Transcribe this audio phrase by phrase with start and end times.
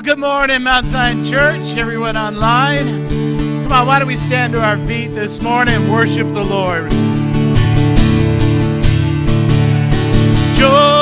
[0.00, 2.86] Well, good morning, Mount Zion Church, everyone online.
[3.64, 6.90] Come on, why don't we stand to our feet this morning and worship the Lord?
[10.56, 10.99] Joy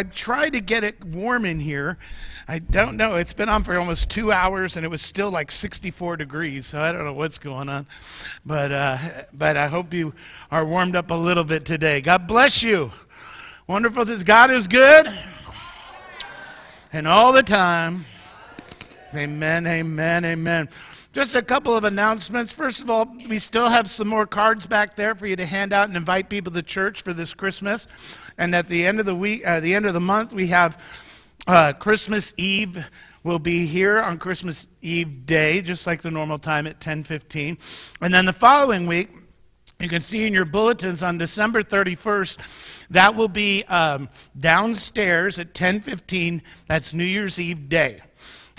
[0.00, 1.98] I tried to get it warm in here.
[2.48, 3.16] I don't know.
[3.16, 6.64] It's been on for almost two hours, and it was still like 64 degrees.
[6.64, 7.86] So I don't know what's going on,
[8.46, 8.96] but uh,
[9.34, 10.14] but I hope you
[10.50, 12.00] are warmed up a little bit today.
[12.00, 12.90] God bless you.
[13.66, 15.06] Wonderful that God is good,
[16.94, 18.06] and all the time.
[19.14, 19.66] Amen.
[19.66, 20.24] Amen.
[20.24, 20.70] Amen.
[21.12, 22.54] Just a couple of announcements.
[22.54, 25.74] First of all, we still have some more cards back there for you to hand
[25.74, 27.86] out and invite people to church for this Christmas.
[28.40, 30.80] And at the end of the week, uh, the end of the month, we have
[31.46, 32.82] uh, Christmas Eve.
[33.22, 37.58] We'll be here on Christmas Eve day, just like the normal time at 10:15.
[38.00, 39.10] And then the following week,
[39.78, 42.38] you can see in your bulletins on December 31st,
[42.88, 44.08] that will be um,
[44.38, 46.40] downstairs at 10:15.
[46.66, 48.00] That's New Year's Eve day.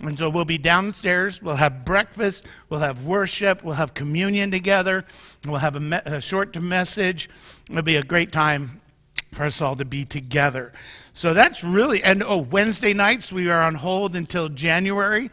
[0.04, 1.42] And so we'll be downstairs.
[1.42, 2.46] We'll have breakfast.
[2.70, 3.64] We'll have worship.
[3.64, 5.06] We'll have communion together.
[5.48, 7.32] We'll have a, me- a short message.
[7.68, 8.81] It'll be a great time
[9.32, 10.74] for us all to be together.
[11.14, 15.30] So that's really, and oh, Wednesday nights we are on hold until January.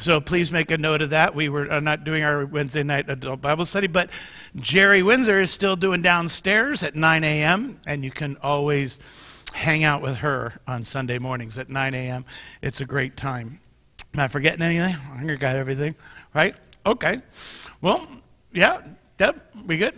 [0.00, 1.34] So please make a note of that.
[1.34, 4.10] We were uh, not doing our Wednesday night adult Bible study, but
[4.56, 9.00] Jerry Windsor is still doing downstairs at 9 a.m., and you can always
[9.52, 12.26] hang out with her on Sunday mornings at 9 a.m.
[12.60, 13.58] It's a great time.
[14.12, 14.94] Am I forgetting anything?
[15.12, 15.94] I think I got everything,
[16.34, 16.54] right?
[16.84, 17.22] Okay.
[17.80, 18.06] Well,
[18.52, 18.82] yeah,
[19.16, 19.94] Deb, we good?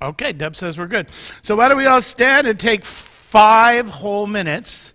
[0.00, 1.08] Okay, Deb says we're good.
[1.42, 4.92] So why don't we all stand and take five whole minutes?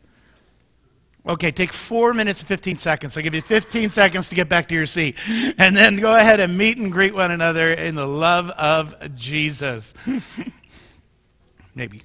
[1.25, 3.15] Okay, take four minutes and 15 seconds.
[3.15, 5.15] I'll give you 15 seconds to get back to your seat.
[5.58, 9.93] And then go ahead and meet and greet one another in the love of Jesus.
[11.75, 12.03] Maybe.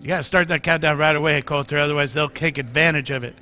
[0.00, 3.34] You got to start that countdown right away, Coulter, otherwise they'll take advantage of it.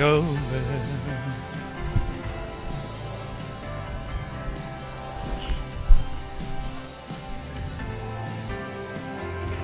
[0.00, 0.24] Go.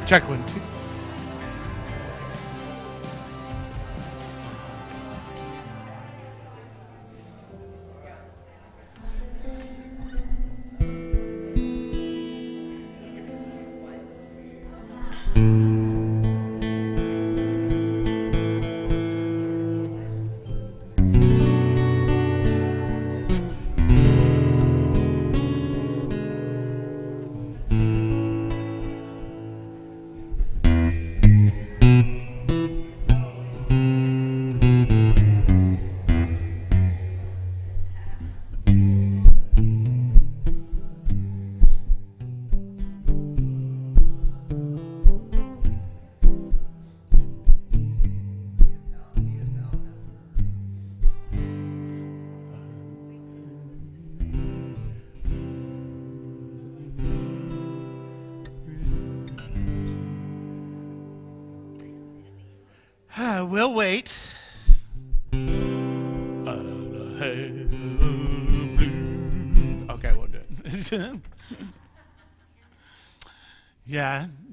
[0.06, 0.75] Check one, two.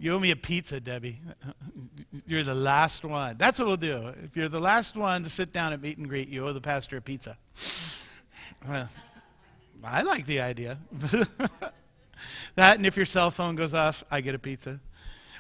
[0.04, 1.22] You owe me a pizza, Debbie.
[2.28, 3.38] You're the last one.
[3.38, 4.14] That's what we'll do.
[4.22, 6.60] If you're the last one to sit down at meet and greet, you owe the
[6.62, 7.38] pastor a pizza.
[8.66, 8.88] Well,
[9.84, 10.78] I like the idea.
[12.56, 14.80] that, and if your cell phone goes off, I get a pizza.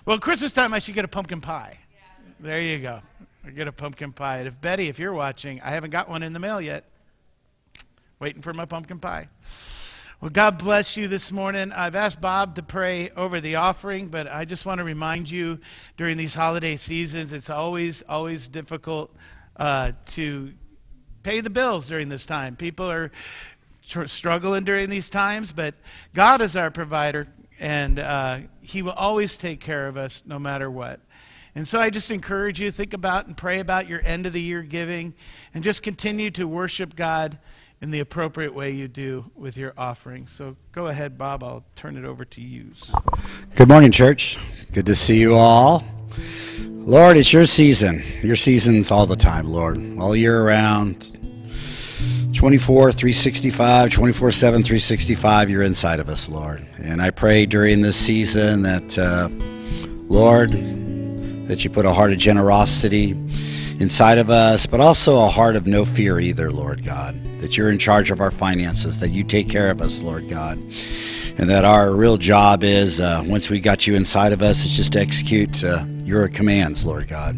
[0.05, 1.77] Well, Christmas time, I should get a pumpkin pie.
[2.41, 2.99] There you go.
[3.45, 4.39] I get a pumpkin pie.
[4.39, 6.83] And if Betty, if you're watching, I haven't got one in the mail yet.
[8.19, 9.29] Waiting for my pumpkin pie.
[10.23, 11.73] Well, God bless you this morning.
[11.73, 15.59] I've asked Bob to pray over the offering, but I just want to remind you
[15.97, 19.13] during these holiday seasons, it's always, always difficult
[19.57, 20.53] uh, to
[21.23, 22.55] pay the bills during this time.
[22.55, 23.11] People are
[23.85, 25.75] tr- struggling during these times, but
[26.13, 27.27] God is our provider,
[27.59, 31.01] and uh, He will always take care of us no matter what.
[31.53, 34.31] And so I just encourage you to think about and pray about your end of
[34.31, 35.15] the year giving
[35.53, 37.37] and just continue to worship God
[37.83, 40.25] in the appropriate way you do with your offering.
[40.25, 41.43] So go ahead, Bob.
[41.43, 42.71] I'll turn it over to you.
[43.57, 44.37] Good morning, church.
[44.71, 45.83] Good to see you all.
[46.61, 48.01] Lord, it's your season.
[48.21, 49.99] Your seasons all the time, Lord.
[49.99, 51.09] All year around.
[52.33, 56.65] 24, 365, 24 7, 365, you're inside of us, Lord.
[56.77, 59.27] And I pray during this season that, uh,
[60.07, 60.51] Lord,
[61.47, 63.13] that you put a heart of generosity
[63.79, 67.19] inside of us, but also a heart of no fear either, Lord God.
[67.41, 70.57] That you're in charge of our finances, that you take care of us, Lord God.
[71.37, 74.75] And that our real job is, uh, once we got you inside of us, it's
[74.75, 77.35] just to execute uh, your commands, Lord God.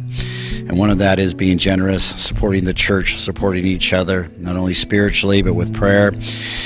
[0.68, 4.74] And one of that is being generous, supporting the church, supporting each other, not only
[4.74, 6.12] spiritually, but with prayer,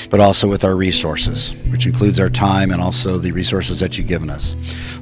[0.10, 4.08] but also with our resources, which includes our time and also the resources that you've
[4.08, 4.56] given us.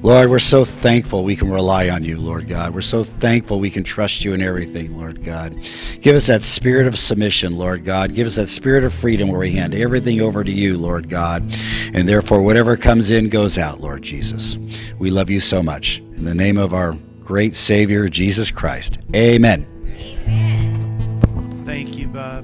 [0.04, 2.74] Lord, we're so thankful we can rely on you, Lord God.
[2.74, 5.60] We're so thankful we can trust you in everything, Lord God.
[6.02, 8.14] Give us that spirit of submission, Lord God.
[8.14, 11.56] Give us that spirit of freedom where we hand everything over to you, Lord God.
[11.94, 14.58] And therefore, whatever comes in goes out, Lord Jesus.
[15.00, 15.98] We love you so much.
[15.98, 19.00] In the name of our great Savior, Jesus Christ.
[19.16, 19.66] Amen.
[20.28, 21.64] Amen.
[21.66, 22.44] Thank you, Bob.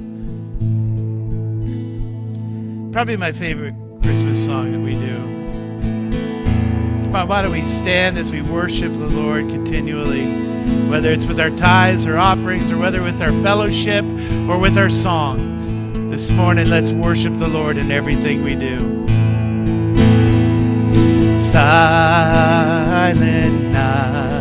[2.92, 5.13] Probably my favorite Christmas song that we do.
[7.16, 10.26] On, why don't we stand as we worship the Lord continually,
[10.90, 14.04] whether it's with our tithes or offerings, or whether with our fellowship
[14.50, 16.10] or with our song.
[16.10, 18.80] This morning, let's worship the Lord in everything we do.
[21.40, 22.34] Silent
[23.72, 24.33] night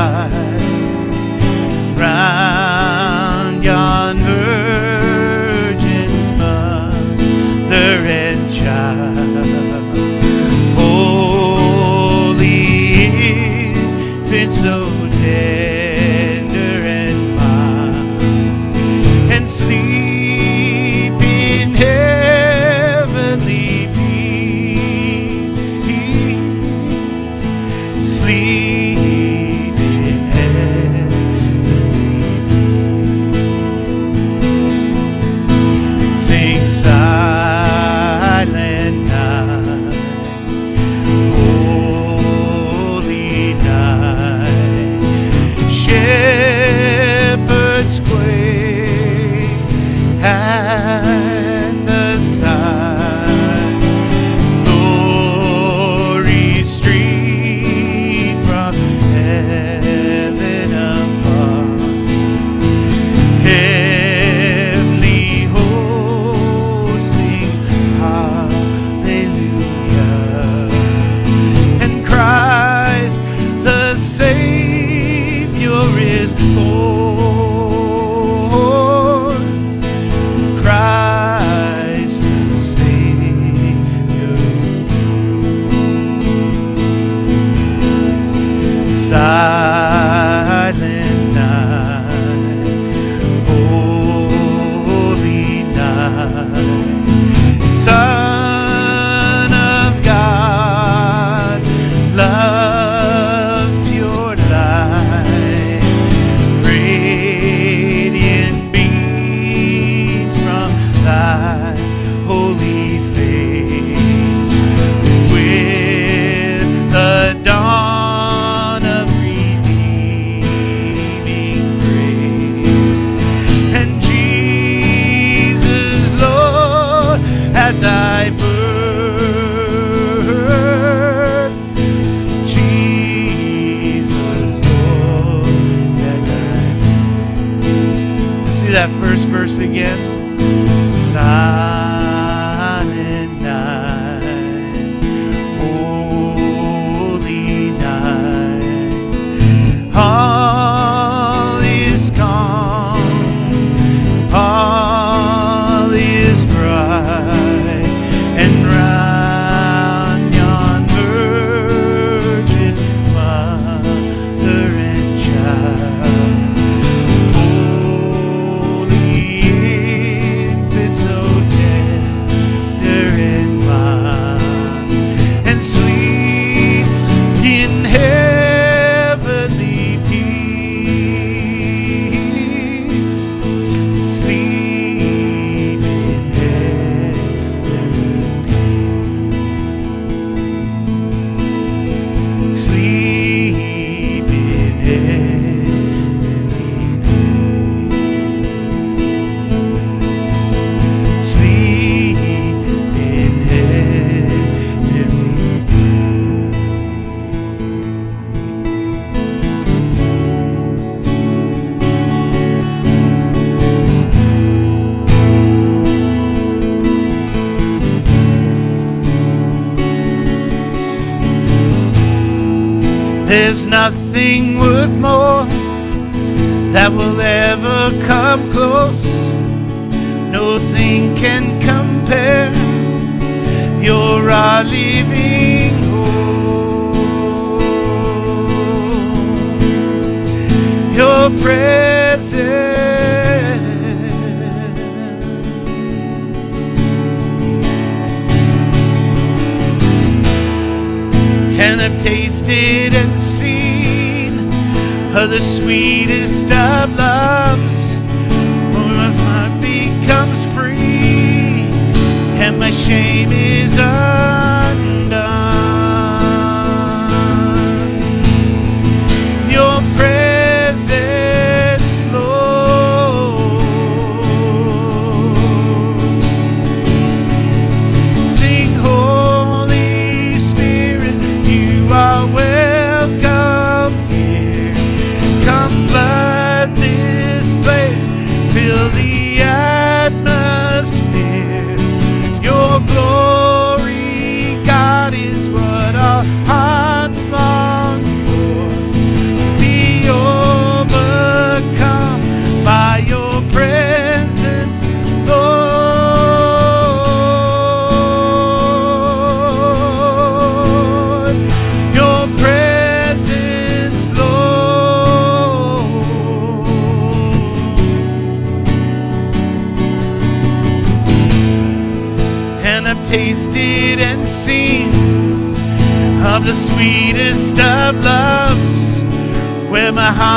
[0.00, 0.39] is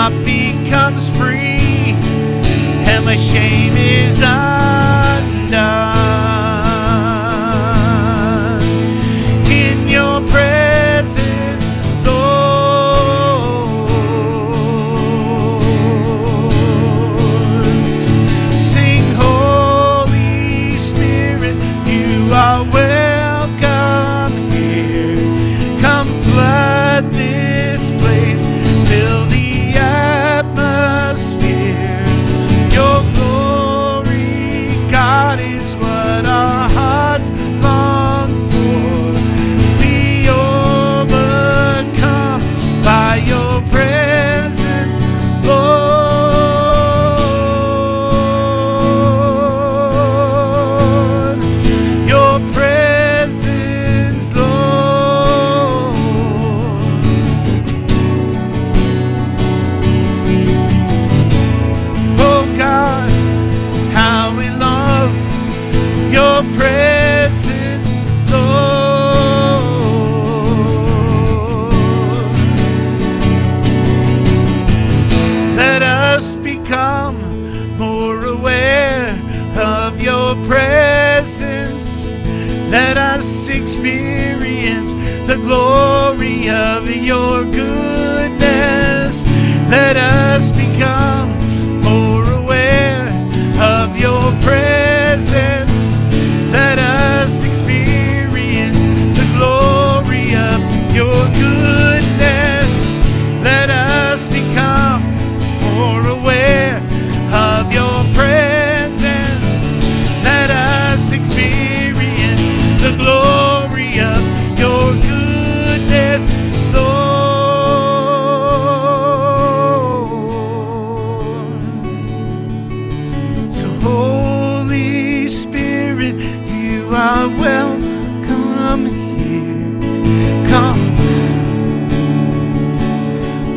[0.03, 1.95] heart becomes free.
[2.91, 3.52] And my shame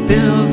[0.09, 0.45] fill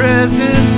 [0.00, 0.69] presence.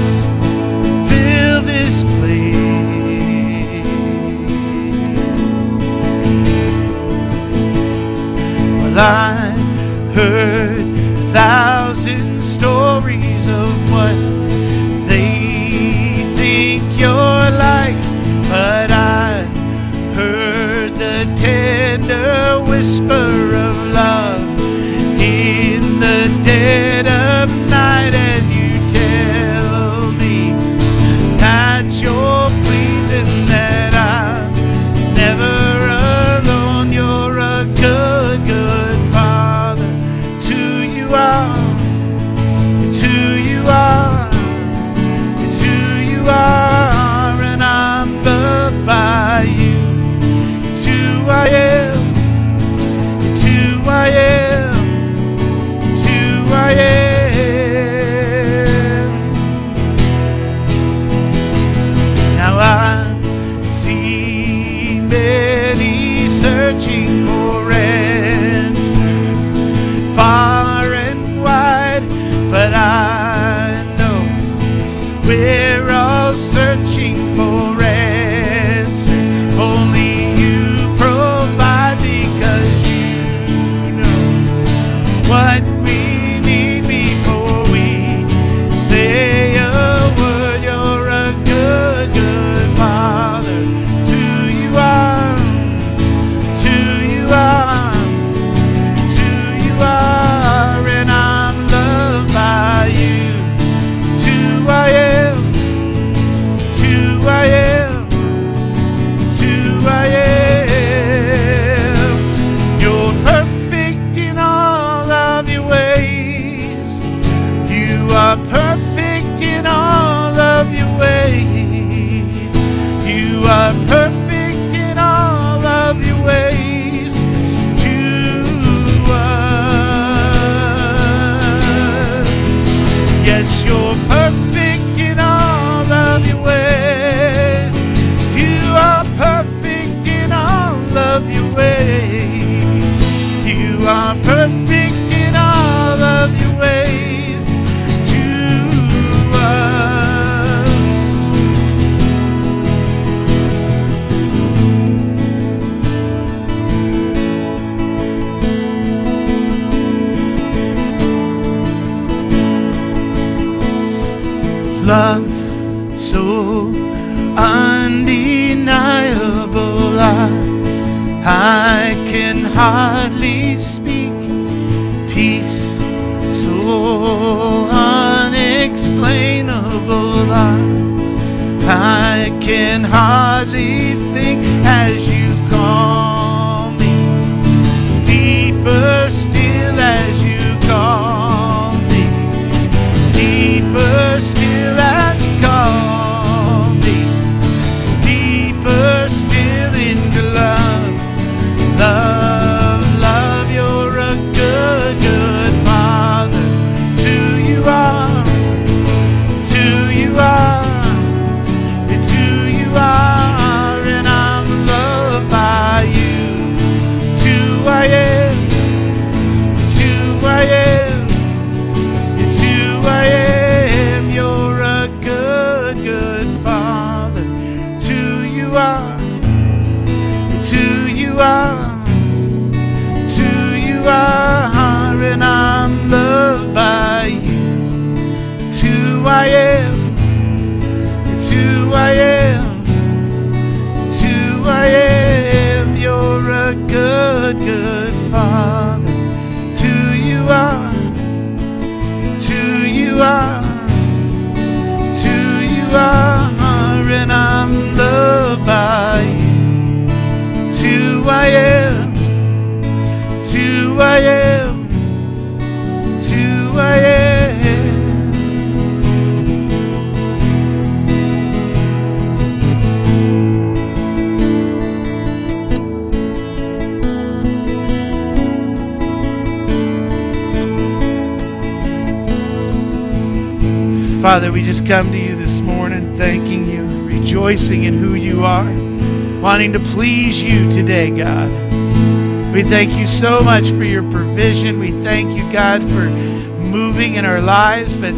[293.02, 294.60] So much for your provision.
[294.60, 295.90] We thank you, God, for
[296.38, 297.74] moving in our lives.
[297.74, 297.94] But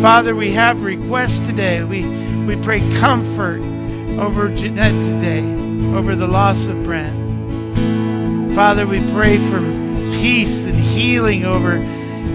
[0.00, 1.84] Father, we have requests today.
[1.84, 2.06] We,
[2.46, 3.60] we pray comfort
[4.18, 5.42] over Jeanette today,
[5.94, 7.14] over the loss of Brent.
[8.54, 9.60] Father, we pray for
[10.22, 11.76] peace and healing over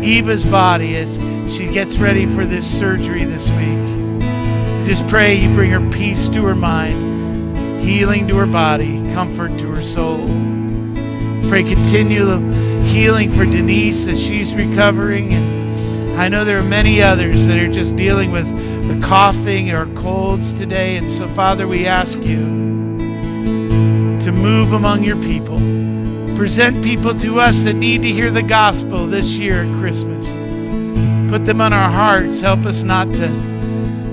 [0.04, 1.16] Eva's body as
[1.52, 4.22] she gets ready for this surgery this week.
[4.86, 9.74] Just pray you bring her peace to her mind, healing to her body, comfort to
[9.74, 10.61] her soul.
[11.50, 12.40] Pray continual
[12.84, 15.34] healing for Denise as she's recovering.
[15.34, 18.48] And I know there are many others that are just dealing with
[18.88, 20.98] the coughing or colds today.
[20.98, 22.40] And so, Father, we ask you
[24.20, 25.58] to move among your people.
[26.38, 30.28] Present people to us that need to hear the gospel this year at Christmas.
[31.32, 32.42] Put them on our hearts.
[32.42, 33.28] Help us not to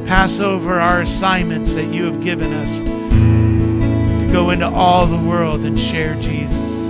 [0.07, 5.61] pass over our assignments that you have given us to go into all the world
[5.61, 6.88] and share Jesus.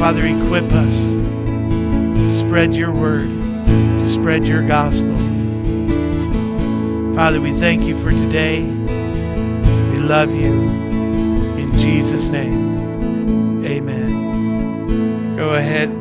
[0.00, 3.28] Father, equip us to spread your word,
[3.66, 5.14] to spread your gospel.
[7.14, 8.62] Father, we thank you for today.
[8.62, 10.54] We love you.
[11.58, 15.36] In Jesus' name, amen.
[15.36, 15.99] Go ahead.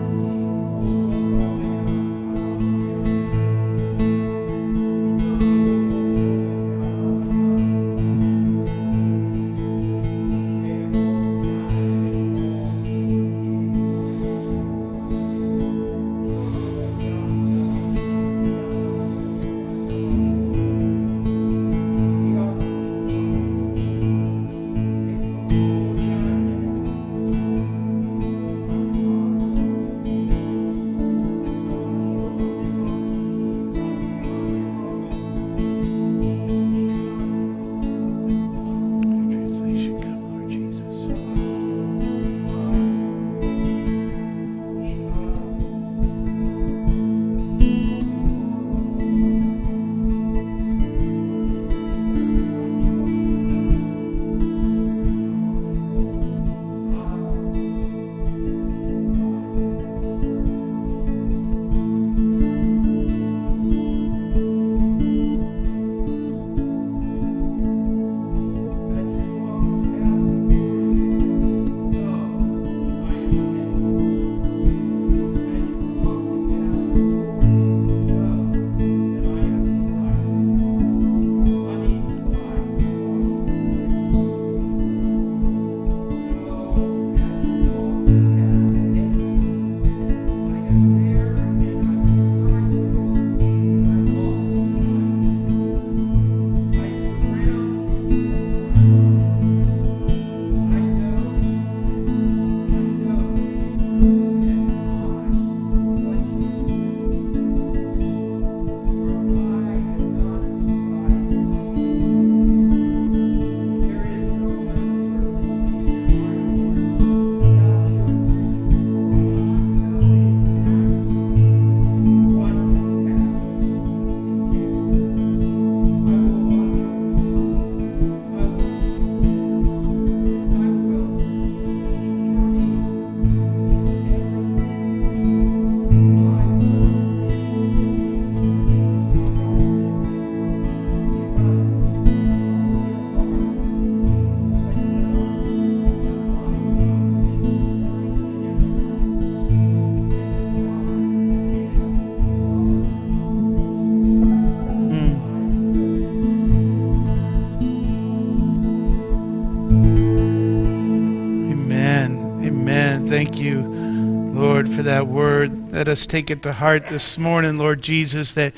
[165.79, 168.53] Let us take it to heart this morning, Lord Jesus, that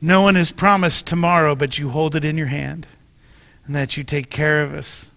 [0.00, 2.88] no one is promised tomorrow, but you hold it in your hand,
[3.64, 5.12] and that you take care of us,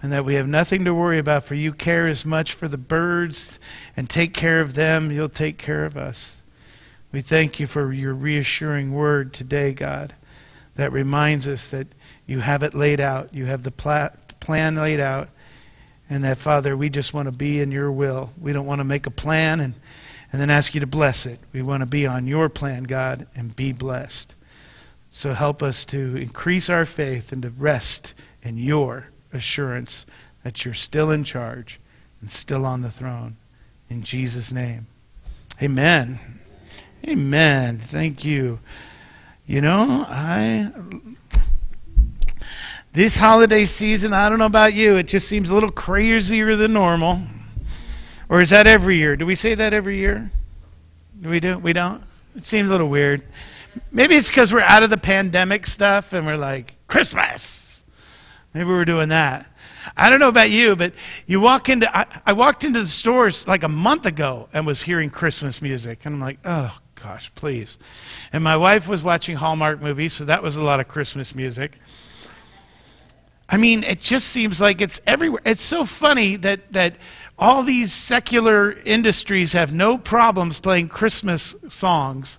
[0.00, 2.78] and that we have nothing to worry about, for you care as much for the
[2.78, 3.58] birds
[3.96, 6.42] and take care of them, you'll take care of us.
[7.10, 10.14] We thank you for your reassuring word today, God,
[10.76, 11.88] that reminds us that
[12.24, 15.28] you have it laid out, you have the pla- plan laid out,
[16.08, 18.32] and that, Father, we just want to be in your will.
[18.40, 19.74] We don't want to make a plan and,
[20.36, 21.40] and then ask you to bless it.
[21.54, 24.34] We want to be on your plan, God, and be blessed.
[25.10, 28.12] So help us to increase our faith and to rest
[28.42, 30.04] in your assurance
[30.44, 31.80] that you're still in charge
[32.20, 33.38] and still on the throne.
[33.88, 34.88] In Jesus' name.
[35.62, 36.20] Amen.
[37.02, 37.78] Amen.
[37.78, 38.60] Thank you.
[39.46, 40.70] You know, I
[42.92, 46.74] this holiday season, I don't know about you, it just seems a little crazier than
[46.74, 47.22] normal.
[48.28, 49.16] Or is that every year?
[49.16, 50.30] Do we say that every year?
[51.20, 51.58] Do we do?
[51.58, 52.02] We don't?
[52.34, 53.22] It seems a little weird.
[53.92, 57.84] Maybe it's because we're out of the pandemic stuff and we're like, Christmas.
[58.52, 59.46] Maybe we're doing that.
[59.96, 60.92] I don't know about you, but
[61.26, 64.82] you walk into, I, I walked into the stores like a month ago and was
[64.82, 66.00] hearing Christmas music.
[66.04, 67.78] And I'm like, oh, gosh, please.
[68.32, 71.78] And my wife was watching Hallmark movies, so that was a lot of Christmas music.
[73.48, 75.40] I mean, it just seems like it's everywhere.
[75.44, 76.96] It's so funny that, that
[77.38, 82.38] all these secular industries have no problems playing Christmas songs,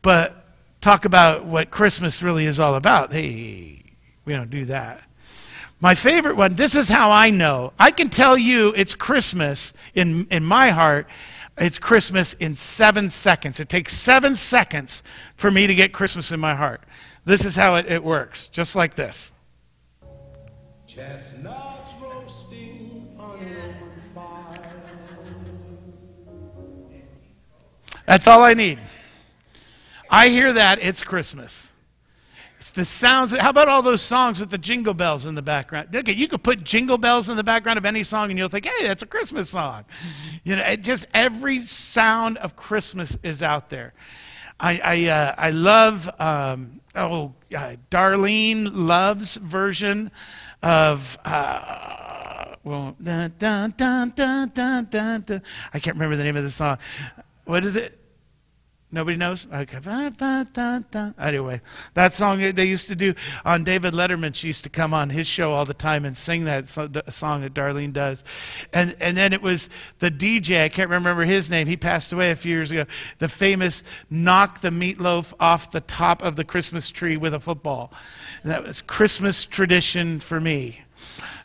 [0.00, 0.46] but
[0.80, 3.12] talk about what Christmas really is all about.
[3.12, 3.82] Hey,
[4.24, 5.02] we don't do that.
[5.80, 7.72] My favorite one, this is how I know.
[7.78, 11.08] I can tell you it's Christmas in, in my heart.
[11.58, 13.60] It's Christmas in seven seconds.
[13.60, 15.02] It takes seven seconds
[15.36, 16.82] for me to get Christmas in my heart.
[17.24, 19.32] This is how it, it works, just like this.
[20.86, 23.71] Chestnuts roasting on fire.
[28.12, 28.78] That's all I need.
[30.10, 31.72] I hear that, it's Christmas.
[32.60, 33.32] It's the sounds.
[33.32, 35.88] How about all those songs with the jingle bells in the background?
[35.94, 38.66] Look, you could put jingle bells in the background of any song, and you'll think,
[38.66, 39.86] "Hey, that's a Christmas song."
[40.44, 43.94] You know, just every sound of Christmas is out there.
[44.60, 50.10] I I, uh, I love um, oh uh, Darlene Love's version
[50.62, 51.16] of.
[51.24, 55.42] Uh, well, dun, dun, dun.
[55.72, 56.76] I can't remember the name of the song.
[57.46, 58.00] What is it?
[58.94, 59.48] Nobody knows?
[59.50, 59.78] Okay.
[61.18, 61.60] Anyway,
[61.94, 64.34] that song they used to do on David Letterman.
[64.34, 67.54] She used to come on his show all the time and sing that song that
[67.54, 68.22] Darlene does.
[68.74, 69.70] And, and then it was
[70.00, 71.66] the DJ, I can't remember his name.
[71.66, 72.84] He passed away a few years ago.
[73.18, 77.94] The famous knock the meatloaf off the top of the Christmas tree with a football.
[78.42, 80.82] And that was Christmas tradition for me.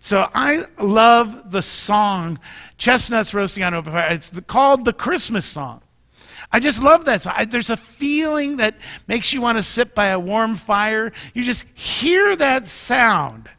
[0.02, 2.40] So I love the song
[2.78, 4.12] Chestnuts Roasting on Open Fire.
[4.12, 5.82] It's called the Christmas song.
[6.52, 7.24] I just love that.
[7.24, 8.76] So I, there's a feeling that
[9.08, 11.12] makes you want to sit by a warm fire.
[11.34, 13.50] You just hear that sound.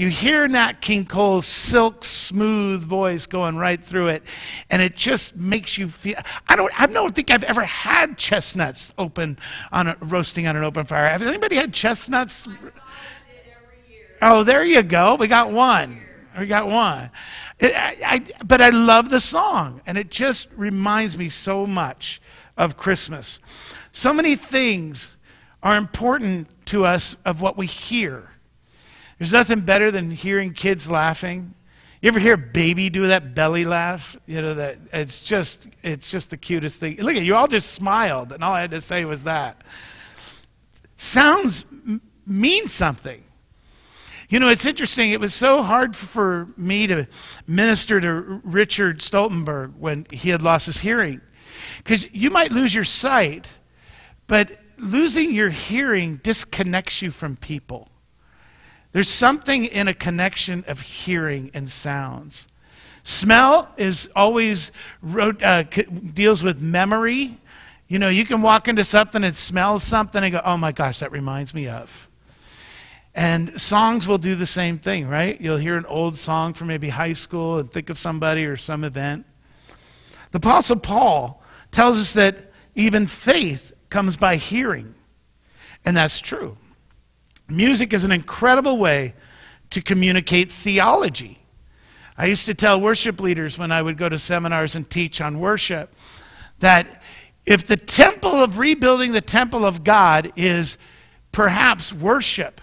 [0.00, 4.22] You hear Nat King Cole's silk smooth voice going right through it,
[4.70, 6.16] and it just makes you feel.
[6.48, 6.72] I don't.
[6.80, 9.38] I don't think I've ever had chestnuts open
[9.72, 11.06] on a, roasting on an open fire.
[11.06, 12.48] Have anybody had chestnuts?
[14.22, 15.16] Oh, there you go.
[15.16, 16.00] We got one.
[16.38, 17.10] We got one.
[17.60, 22.22] I, I, but I love the song, and it just reminds me so much
[22.60, 23.40] of Christmas.
[23.90, 25.16] So many things
[25.62, 28.28] are important to us of what we hear.
[29.18, 31.54] There's nothing better than hearing kids laughing.
[32.02, 34.14] You ever hear a baby do that belly laugh?
[34.26, 36.96] You know that it's just it's just the cutest thing.
[36.96, 39.62] Look at you all just smiled, and all I had to say was that.
[40.96, 43.22] Sounds m- mean something.
[44.28, 45.10] You know, it's interesting.
[45.12, 47.06] It was so hard for me to
[47.46, 51.22] minister to Richard Stoltenberg when he had lost his hearing.
[51.82, 53.46] Because you might lose your sight,
[54.26, 57.88] but losing your hearing disconnects you from people.
[58.92, 62.48] There's something in a connection of hearing and sounds.
[63.04, 64.72] Smell is always
[65.16, 67.38] uh, deals with memory.
[67.88, 70.98] You know, you can walk into something and smell something and go, "Oh my gosh,
[70.98, 72.08] that reminds me of."
[73.14, 75.40] And songs will do the same thing, right?
[75.40, 78.84] You'll hear an old song from maybe high school and think of somebody or some
[78.84, 79.26] event.
[80.30, 81.39] The Apostle Paul
[81.70, 84.94] tells us that even faith comes by hearing.
[85.84, 86.56] And that's true.
[87.48, 89.14] Music is an incredible way
[89.70, 91.38] to communicate theology.
[92.16, 95.40] I used to tell worship leaders when I would go to seminars and teach on
[95.40, 95.94] worship
[96.58, 97.02] that
[97.46, 100.76] if the temple of rebuilding the temple of God is
[101.32, 102.60] perhaps worship,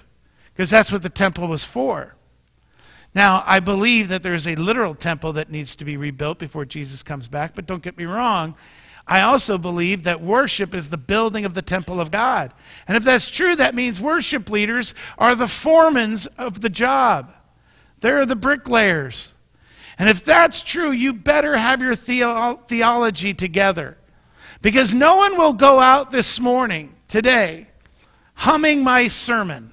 [0.54, 2.16] because that's what the temple was for.
[3.16, 7.02] Now, I believe that there's a literal temple that needs to be rebuilt before Jesus
[7.02, 8.56] comes back, but don't get me wrong.
[9.08, 12.54] I also believe that worship is the building of the temple of God.
[12.88, 17.34] And if that's true, that means worship leaders are the foremans of the job.
[18.02, 19.34] They're the bricklayers.
[19.98, 23.98] And if that's true, you better have your theo- theology together.
[24.62, 27.68] Because no one will go out this morning, today,
[28.34, 29.72] humming my sermon.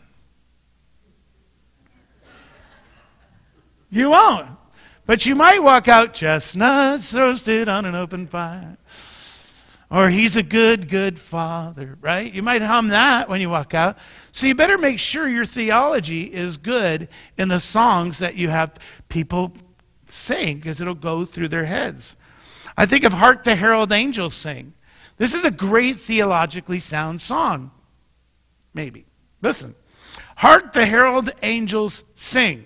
[3.91, 4.49] You won't.
[5.07, 8.79] But you might walk out chestnuts roasted on an open fire.
[9.95, 12.33] Or he's a good, good father, right?
[12.33, 13.97] You might hum that when you walk out.
[14.33, 17.07] So you better make sure your theology is good
[17.39, 18.75] in the songs that you have
[19.09, 19.53] people
[20.09, 22.17] sing because it'll go through their heads.
[22.77, 24.75] I think of Hark the Herald Angels Sing.
[25.17, 27.71] This is a great theologically sound song.
[28.75, 29.07] Maybe.
[29.43, 29.77] Listen.
[30.35, 32.65] Hark the herald angels sing.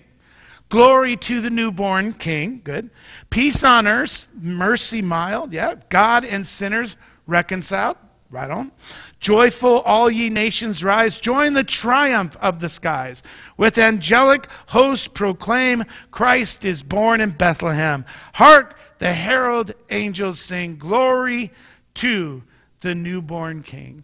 [0.69, 2.61] Glory to the newborn king.
[2.63, 2.89] Good.
[3.29, 5.53] Peace on earth, mercy mild.
[5.53, 5.75] Yeah.
[5.89, 6.97] God and sinners
[7.29, 7.97] reconciled.
[8.31, 8.71] Right on.
[9.19, 11.19] Joyful, all ye nations rise.
[11.19, 13.23] Join the triumph of the skies.
[13.57, 18.05] With angelic hosts proclaim Christ is born in Bethlehem.
[18.33, 20.77] Hark, the herald angels sing.
[20.77, 21.51] Glory
[21.95, 22.43] to
[22.81, 24.03] the newborn king.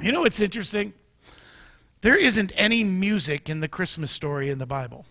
[0.00, 0.94] You know what's interesting?
[2.00, 5.04] There isn't any music in the Christmas story in the Bible.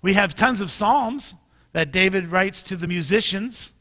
[0.00, 1.34] We have tons of psalms
[1.72, 3.74] that David writes to the musicians,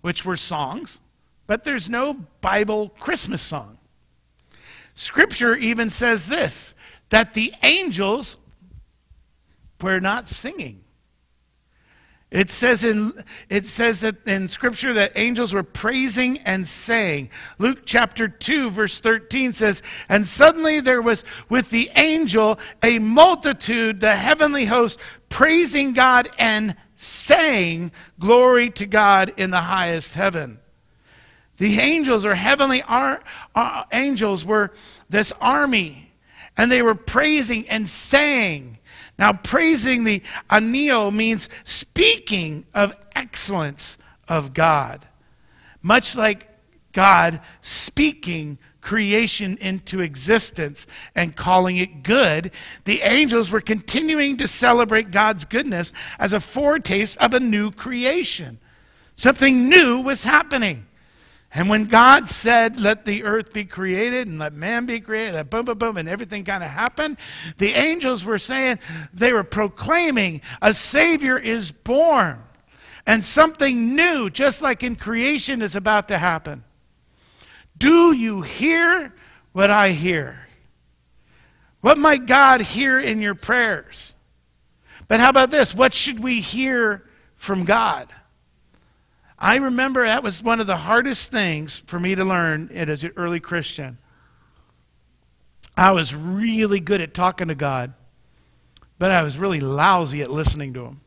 [0.00, 1.00] which were songs,
[1.46, 3.78] but there's no Bible Christmas song.
[4.94, 6.74] Scripture even says this
[7.10, 8.36] that the angels
[9.80, 10.82] were not singing.
[12.30, 17.30] It says in it says that in scripture that angels were praising and saying.
[17.58, 24.00] Luke chapter 2 verse 13 says, "And suddenly there was with the angel a multitude,
[24.00, 24.98] the heavenly host,
[25.30, 30.60] praising God and saying, glory to God in the highest heaven."
[31.56, 33.22] The angels or heavenly ar-
[33.54, 34.72] uh, angels were
[35.10, 36.12] this army
[36.56, 38.78] and they were praising and saying
[39.18, 45.06] now, praising the aineo means speaking of excellence of God.
[45.82, 46.48] Much like
[46.92, 48.58] God speaking
[48.88, 52.50] creation into existence and calling it good,
[52.86, 58.58] the angels were continuing to celebrate God's goodness as a foretaste of a new creation.
[59.14, 60.86] Something new was happening.
[61.52, 65.66] And when God said, let the earth be created and let man be created, boom,
[65.66, 67.18] boom, boom, and everything kind of happened,
[67.58, 68.78] the angels were saying,
[69.12, 72.42] they were proclaiming, a Savior is born.
[73.06, 76.64] And something new, just like in creation, is about to happen.
[77.78, 79.14] Do you hear
[79.52, 80.40] what I hear?
[81.80, 84.14] What might God hear in your prayers?
[85.06, 85.74] But how about this?
[85.74, 87.04] What should we hear
[87.36, 88.12] from God?
[89.38, 93.12] I remember that was one of the hardest things for me to learn as an
[93.16, 93.98] early Christian.
[95.76, 97.94] I was really good at talking to God,
[98.98, 101.00] but I was really lousy at listening to Him.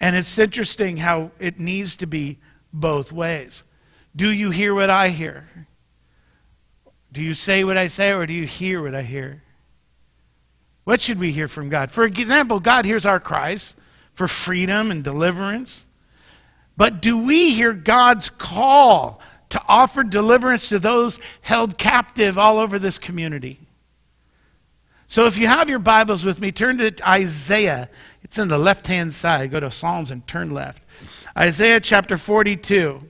[0.00, 2.38] And it's interesting how it needs to be
[2.72, 3.64] both ways.
[4.14, 5.48] Do you hear what I hear?
[7.12, 9.42] Do you say what I say, or do you hear what I hear?
[10.84, 11.90] What should we hear from God?
[11.90, 13.74] For example, God hears our cries
[14.14, 15.84] for freedom and deliverance.
[16.76, 22.78] But do we hear God's call to offer deliverance to those held captive all over
[22.78, 23.60] this community?
[25.08, 27.90] So if you have your Bibles with me, turn to Isaiah.
[28.22, 29.50] It's in the left hand side.
[29.50, 30.82] Go to Psalms and turn left.
[31.36, 33.09] Isaiah chapter 42.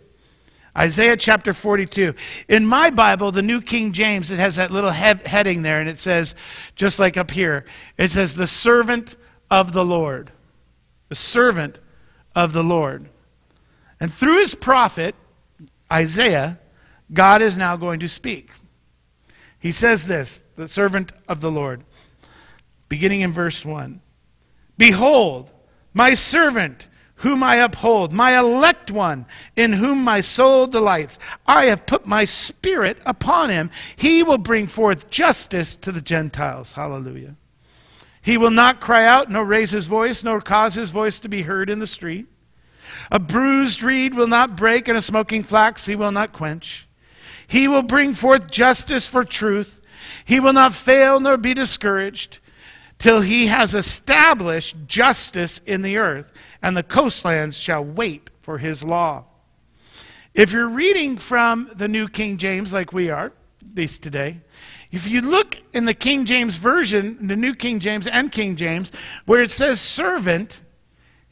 [0.76, 2.14] Isaiah chapter 42.
[2.48, 5.88] In my Bible, the New King James, it has that little head, heading there, and
[5.88, 6.34] it says,
[6.76, 7.64] just like up here,
[7.98, 9.16] it says, the servant
[9.50, 10.32] of the Lord.
[11.08, 11.80] The servant
[12.34, 13.08] of the Lord.
[13.98, 15.14] And through his prophet,
[15.92, 16.60] Isaiah,
[17.12, 18.50] God is now going to speak.
[19.58, 21.84] He says this, the servant of the Lord,
[22.88, 24.00] beginning in verse 1
[24.78, 25.50] Behold,
[25.92, 26.86] my servant,
[27.20, 31.18] whom I uphold, my elect one, in whom my soul delights.
[31.46, 33.70] I have put my spirit upon him.
[33.94, 36.72] He will bring forth justice to the Gentiles.
[36.72, 37.36] Hallelujah.
[38.22, 41.42] He will not cry out, nor raise his voice, nor cause his voice to be
[41.42, 42.26] heard in the street.
[43.10, 46.88] A bruised reed will not break, and a smoking flax he will not quench.
[47.46, 49.80] He will bring forth justice for truth.
[50.24, 52.38] He will not fail nor be discouraged
[53.00, 56.30] till he has established justice in the earth,
[56.62, 59.24] and the coastlands shall wait for his law.
[60.34, 64.40] If you're reading from the New King James, like we are, at least today,
[64.92, 68.90] if you look in the King James Version, the New King James and King James,
[69.26, 70.60] where it says servant,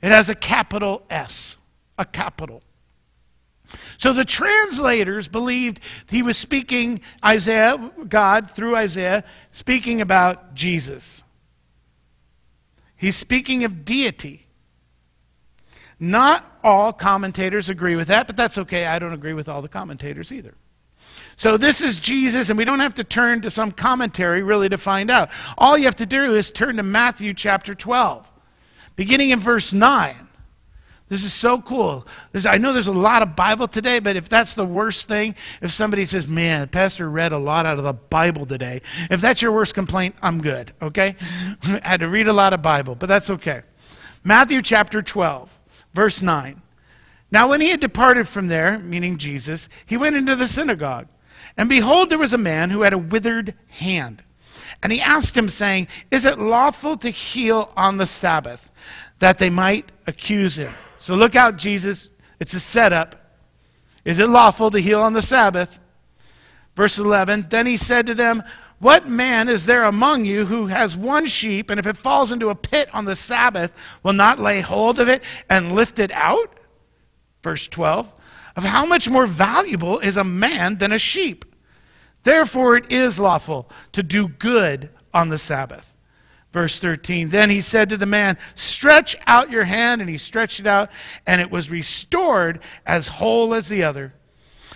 [0.03, 1.59] it has a capital S
[1.99, 2.63] a capital.
[3.99, 11.23] So the translators believed he was speaking, Isaiah, God through Isaiah, speaking about Jesus.
[12.97, 14.47] He's speaking of deity.
[16.01, 18.87] Not all commentators agree with that, but that's okay.
[18.87, 20.55] I don't agree with all the commentators either.
[21.37, 24.79] So this is Jesus, and we don't have to turn to some commentary really to
[24.79, 25.31] find out.
[25.57, 28.29] All you have to do is turn to Matthew chapter 12,
[28.97, 30.29] beginning in verse 9.
[31.09, 32.07] This is so cool.
[32.33, 35.35] This, I know there's a lot of Bible today, but if that's the worst thing,
[35.63, 39.21] if somebody says, man, the pastor read a lot out of the Bible today, if
[39.21, 41.17] that's your worst complaint, I'm good, okay?
[41.63, 43.63] I had to read a lot of Bible, but that's okay.
[44.23, 45.58] Matthew chapter 12,
[45.99, 46.63] verse 9.
[47.33, 51.09] Now, when he had departed from there, meaning Jesus, he went into the synagogue.
[51.57, 54.23] And behold, there was a man who had a withered hand.
[54.81, 58.71] And he asked him, saying, Is it lawful to heal on the Sabbath?
[59.19, 60.73] That they might accuse him.
[60.99, 62.11] So look out, Jesus.
[62.39, 63.17] It's a setup.
[64.05, 65.81] Is it lawful to heal on the Sabbath?
[66.77, 68.45] Verse 11 Then he said to them,
[68.79, 72.51] What man is there among you who has one sheep, and if it falls into
[72.51, 73.73] a pit on the Sabbath,
[74.03, 76.59] will not lay hold of it and lift it out?
[77.43, 78.11] Verse 12
[78.57, 81.45] Of how much more valuable is a man than a sheep?
[82.23, 85.97] Therefore, it is lawful to do good on the Sabbath.
[86.53, 90.01] Verse 13 Then he said to the man, Stretch out your hand.
[90.01, 90.91] And he stretched it out,
[91.27, 94.15] and it was restored as whole as the other.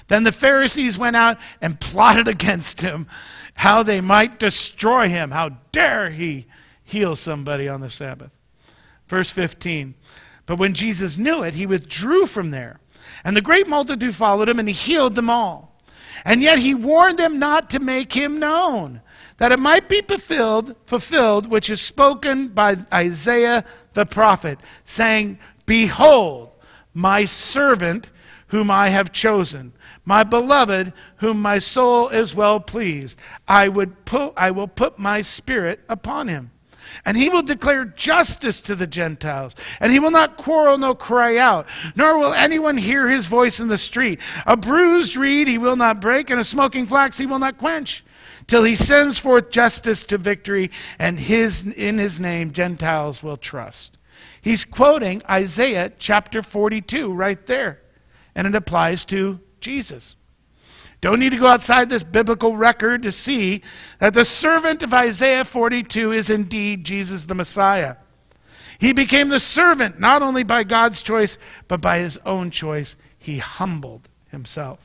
[0.09, 3.07] Then the Pharisees went out and plotted against him
[3.55, 5.31] how they might destroy him.
[5.31, 6.47] How dare he
[6.83, 8.31] heal somebody on the Sabbath?
[9.09, 9.95] Verse 15
[10.47, 12.81] But when Jesus knew it, he withdrew from there.
[13.25, 15.73] And the great multitude followed him, and he healed them all.
[16.25, 19.01] And yet he warned them not to make him known,
[19.39, 26.51] that it might be fulfilled, fulfilled which is spoken by Isaiah the prophet, saying, Behold,
[26.95, 28.11] my servant
[28.49, 29.73] whom I have chosen,
[30.05, 33.19] my beloved whom my soul is well pleased.
[33.47, 36.51] I, would put, I will put my spirit upon him.
[37.05, 39.55] And he will declare justice to the Gentiles.
[39.81, 43.69] And he will not quarrel nor cry out, nor will anyone hear his voice in
[43.69, 44.21] the street.
[44.47, 48.05] A bruised reed he will not break, and a smoking flax he will not quench,
[48.47, 53.97] till he sends forth justice to victory, and his, in his name Gentiles will trust.
[54.41, 57.81] He's quoting Isaiah chapter 42 right there.
[58.35, 60.17] And it applies to Jesus.
[61.01, 63.63] Don't need to go outside this biblical record to see
[63.99, 67.97] that the servant of Isaiah 42 is indeed Jesus the Messiah.
[68.79, 72.97] He became the servant not only by God's choice, but by his own choice.
[73.19, 74.81] He humbled himself.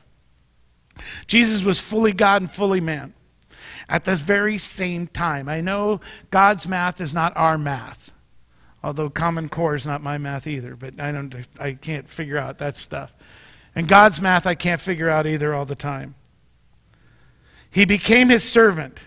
[1.26, 3.14] Jesus was fully God and fully man
[3.88, 5.48] at this very same time.
[5.48, 6.00] I know
[6.30, 8.12] God's math is not our math,
[8.82, 12.58] although Common Core is not my math either, but I, don't, I can't figure out
[12.58, 13.14] that stuff.
[13.78, 16.16] And God's math I can't figure out either all the time.
[17.70, 18.98] He became his servant.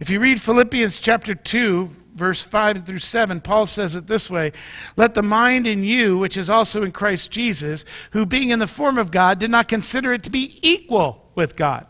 [0.00, 4.52] If you read Philippians chapter 2, verse 5 through 7, Paul says it this way
[4.96, 8.66] Let the mind in you, which is also in Christ Jesus, who being in the
[8.66, 11.86] form of God, did not consider it to be equal with God,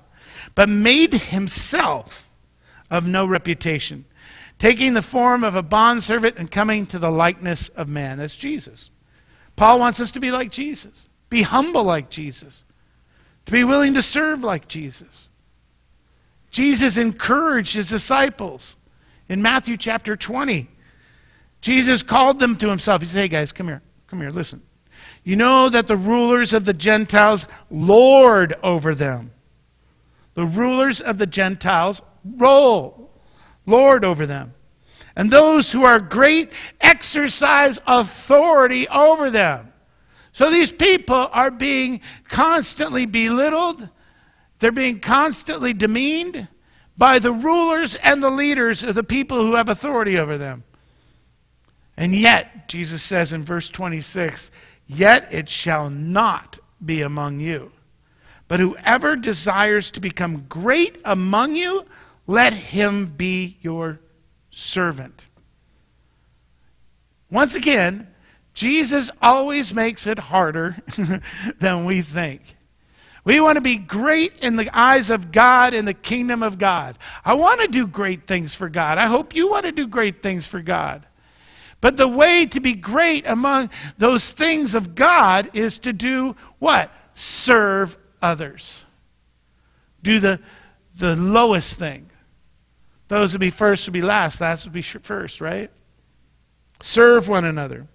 [0.57, 2.29] but made himself
[2.91, 4.07] of no reputation,
[4.59, 8.19] taking the form of a bondservant and coming to the likeness of man.
[8.19, 8.91] That's Jesus.
[9.55, 11.07] Paul wants us to be like Jesus.
[11.33, 12.63] Be humble like Jesus,
[13.47, 15.31] to be willing to serve like Jesus.
[16.51, 18.77] Jesus encouraged his disciples
[19.31, 20.69] in Matthew chapter 20.
[21.63, 23.01] Jesus called them to himself.
[23.01, 23.81] He said, Hey guys, come here.
[24.09, 24.61] Come here, listen.
[25.25, 29.31] You know that the rulers of the Gentiles lord over them.
[30.35, 32.03] The rulers of the Gentiles
[32.37, 33.11] roll,
[33.65, 34.53] lord over them.
[35.17, 39.72] And those who are great exercise authority over them.
[40.33, 43.89] So these people are being constantly belittled,
[44.59, 46.49] they're being constantly demeaned
[46.97, 50.65] by the rulers and the leaders of the people who have authority over them.
[51.97, 54.51] And yet, Jesus says in verse 26,
[54.87, 57.73] yet it shall not be among you.
[58.49, 61.85] But whoever desires to become great among you,
[62.27, 64.01] let him be your
[64.51, 65.27] servant.
[67.31, 68.07] Once again,
[68.55, 70.77] Jesus always makes it harder
[71.59, 72.43] than we think.
[73.25, 76.99] We want to be great in the eyes of God in the kingdom of God.
[77.25, 78.99] I want to do great things for God.
[78.99, 81.07] I hope you want to do great things for God.
[81.81, 86.93] But the way to be great among those things of God is to do what?
[87.15, 88.85] Serve others.
[90.03, 90.41] Do the,
[90.97, 92.11] the lowest thing.
[93.09, 95.71] Those would be first would be last, last would be first, right?
[96.83, 97.87] Serve one another.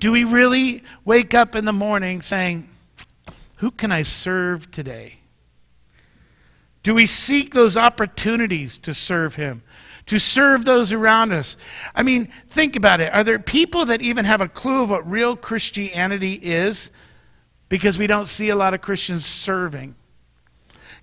[0.00, 2.68] Do we really wake up in the morning saying,
[3.56, 5.18] Who can I serve today?
[6.82, 9.62] Do we seek those opportunities to serve Him,
[10.06, 11.58] to serve those around us?
[11.94, 13.12] I mean, think about it.
[13.12, 16.90] Are there people that even have a clue of what real Christianity is?
[17.68, 19.94] Because we don't see a lot of Christians serving.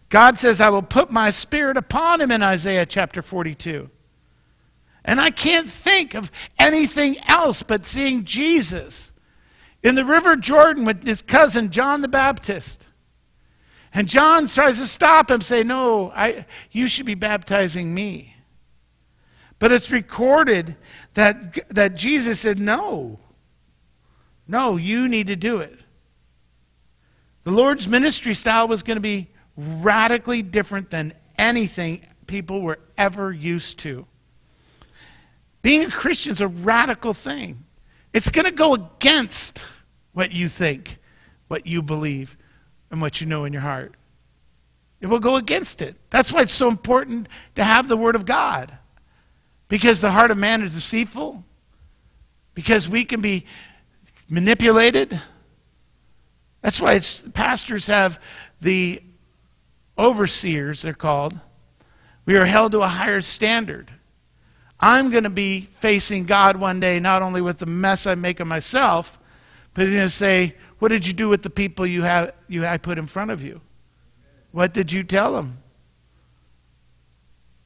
[0.10, 3.92] God says, I will put my spirit upon him in Isaiah chapter 42.
[5.08, 9.12] And I can't think of anything else but seeing Jesus
[9.82, 12.86] in the River Jordan with his cousin John the Baptist.
[13.94, 18.36] And John tries to stop him, say, No, I, you should be baptizing me.
[19.60, 20.76] But it's recorded
[21.14, 23.18] that, that Jesus said, No.
[24.46, 25.78] No, you need to do it.
[27.46, 33.32] The Lord's ministry style was going to be radically different than anything people were ever
[33.32, 34.06] used to.
[35.68, 37.66] Being a Christian is a radical thing.
[38.14, 39.66] It's going to go against
[40.14, 40.98] what you think,
[41.50, 42.38] what you believe,
[42.90, 43.96] and what you know in your heart.
[45.02, 45.98] It will go against it.
[46.10, 48.78] That's why it's so important to have the Word of God.
[49.68, 51.44] Because the heart of man is deceitful,
[52.54, 53.46] because we can be
[54.30, 55.20] manipulated.
[56.62, 56.98] That's why
[57.34, 58.22] pastors have
[58.62, 59.04] the
[60.00, 61.38] overseers, they're called.
[62.24, 63.92] We are held to a higher standard.
[64.80, 68.40] I'm going to be facing God one day, not only with the mess I make
[68.40, 69.18] of myself,
[69.74, 72.66] but He's going to say, What did you do with the people you have, you,
[72.66, 73.62] I put in front of you?
[74.52, 75.60] What did you tell them?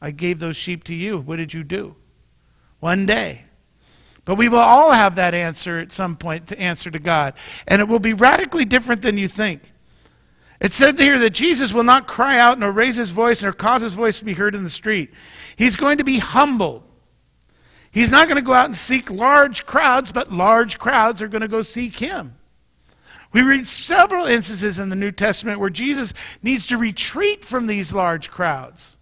[0.01, 1.20] I gave those sheep to you.
[1.20, 1.95] What did you do?
[2.80, 3.43] One day.
[4.26, 7.34] But we will all have that answer at some point to answer to God.
[7.68, 9.62] And it will be radically different than you think.
[10.59, 13.82] It said here that Jesus will not cry out nor raise his voice nor cause
[13.82, 15.12] his voice to be heard in the street.
[15.55, 16.84] He's going to be humbled.
[17.91, 21.41] He's not going to go out and seek large crowds, but large crowds are going
[21.41, 22.35] to go seek him.
[23.33, 27.93] We read several instances in the New Testament where Jesus needs to retreat from these
[27.93, 28.97] large crowds.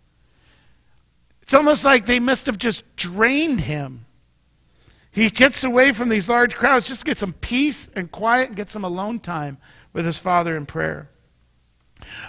[1.42, 4.06] It's almost like they must have just drained him.
[5.12, 8.56] He gets away from these large crowds just to get some peace and quiet and
[8.56, 9.58] get some alone time
[9.94, 11.10] with his Father in prayer.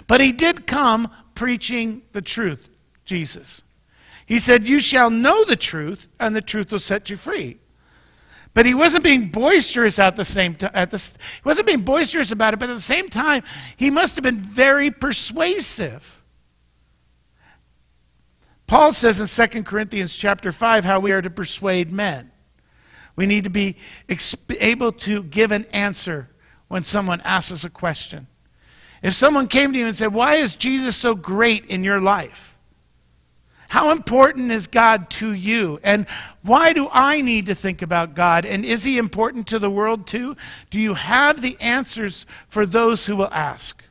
[0.07, 2.67] But he did come preaching the truth,
[3.05, 3.61] Jesus.
[4.31, 7.57] He said, You shall know the truth, and the truth will set you free.
[8.53, 10.71] But he wasn't being boisterous at the same time.
[10.89, 13.43] He wasn't being boisterous about it, but at the same time,
[13.75, 16.23] he must have been very persuasive.
[18.67, 22.31] Paul says in 2 Corinthians chapter 5 how we are to persuade men.
[23.17, 23.75] We need to be
[24.61, 26.29] able to give an answer
[26.69, 28.27] when someone asks us a question.
[29.03, 32.50] If someone came to you and said, Why is Jesus so great in your life?
[33.71, 35.79] How important is God to you?
[35.81, 36.05] And
[36.41, 38.45] why do I need to think about God?
[38.45, 40.35] And is He important to the world too?
[40.71, 43.81] Do you have the answers for those who will ask?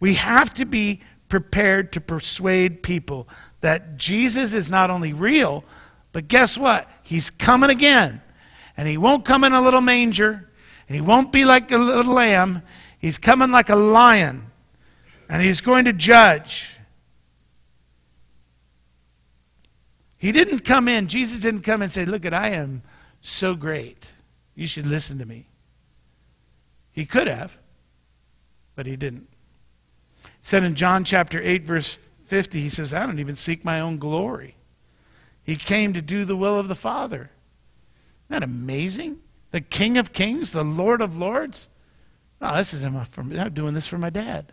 [0.00, 3.28] We have to be prepared to persuade people
[3.60, 5.62] that Jesus is not only real,
[6.10, 6.90] but guess what?
[7.04, 8.20] He's coming again.
[8.76, 10.50] And He won't come in a little manger,
[10.88, 12.62] and He won't be like a little lamb.
[12.98, 14.50] He's coming like a lion,
[15.28, 16.75] and he's going to judge.
[20.26, 22.82] He didn't come in, Jesus didn't come and say, Look at, I am
[23.20, 24.10] so great.
[24.56, 25.46] You should listen to me.
[26.90, 27.56] He could have,
[28.74, 29.28] but he didn't.
[30.24, 33.80] He said in John chapter 8, verse 50, he says, I don't even seek my
[33.80, 34.56] own glory.
[35.44, 37.30] He came to do the will of the Father.
[38.28, 39.20] Isn't that amazing?
[39.52, 41.68] The King of Kings, the Lord of Lords.
[42.42, 43.00] Oh, this is I'm
[43.54, 44.52] doing this for my dad.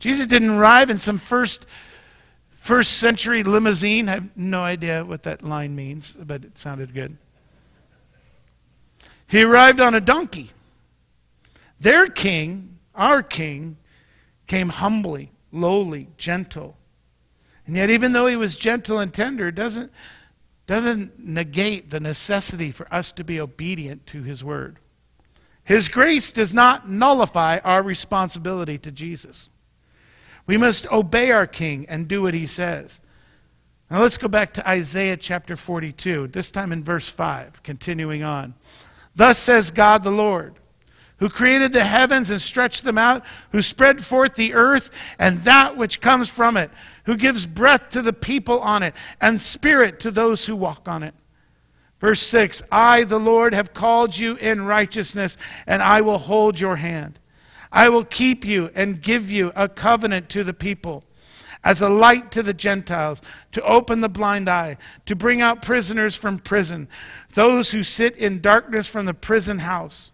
[0.00, 1.64] Jesus didn't arrive in some first
[2.62, 4.08] first century limousine.
[4.08, 7.18] I have no idea what that line means, but it sounded good.
[9.26, 10.50] He arrived on a donkey.
[11.80, 13.78] Their king, our king,
[14.46, 16.76] came humbly, lowly, gentle.
[17.66, 19.90] And yet, even though he was gentle and tender, doesn't,
[20.66, 24.78] doesn't negate the necessity for us to be obedient to his word.
[25.64, 29.48] His grace does not nullify our responsibility to Jesus.
[30.46, 33.00] We must obey our king and do what he says.
[33.90, 38.54] Now let's go back to Isaiah chapter 42, this time in verse 5, continuing on.
[39.14, 40.54] Thus says God the Lord,
[41.18, 45.76] who created the heavens and stretched them out, who spread forth the earth and that
[45.76, 46.70] which comes from it,
[47.04, 51.02] who gives breath to the people on it and spirit to those who walk on
[51.02, 51.14] it.
[52.00, 55.36] Verse 6 I, the Lord, have called you in righteousness,
[55.66, 57.18] and I will hold your hand.
[57.72, 61.04] I will keep you and give you a covenant to the people,
[61.64, 66.14] as a light to the Gentiles, to open the blind eye, to bring out prisoners
[66.14, 66.86] from prison,
[67.34, 70.12] those who sit in darkness from the prison house.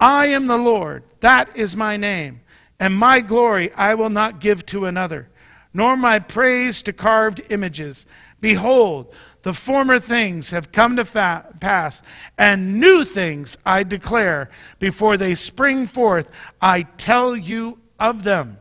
[0.00, 2.40] I am the Lord, that is my name,
[2.80, 5.28] and my glory I will not give to another,
[5.74, 8.06] nor my praise to carved images.
[8.40, 9.12] Behold,
[9.42, 12.02] the former things have come to fa- pass,
[12.36, 16.30] and new things I declare before they spring forth.
[16.60, 18.58] I tell you of them.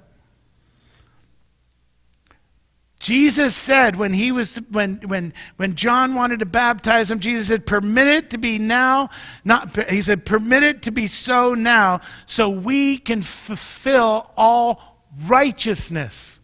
[2.99, 7.65] Jesus said when he was when when when John wanted to baptize him, Jesus said,
[7.67, 9.09] "Permit it to be now."
[9.45, 16.39] Not he said, "Permit it to be so now, so we can fulfill all righteousness."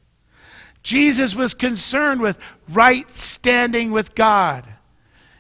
[0.84, 2.38] Jesus was concerned with
[2.70, 4.68] right standing with God.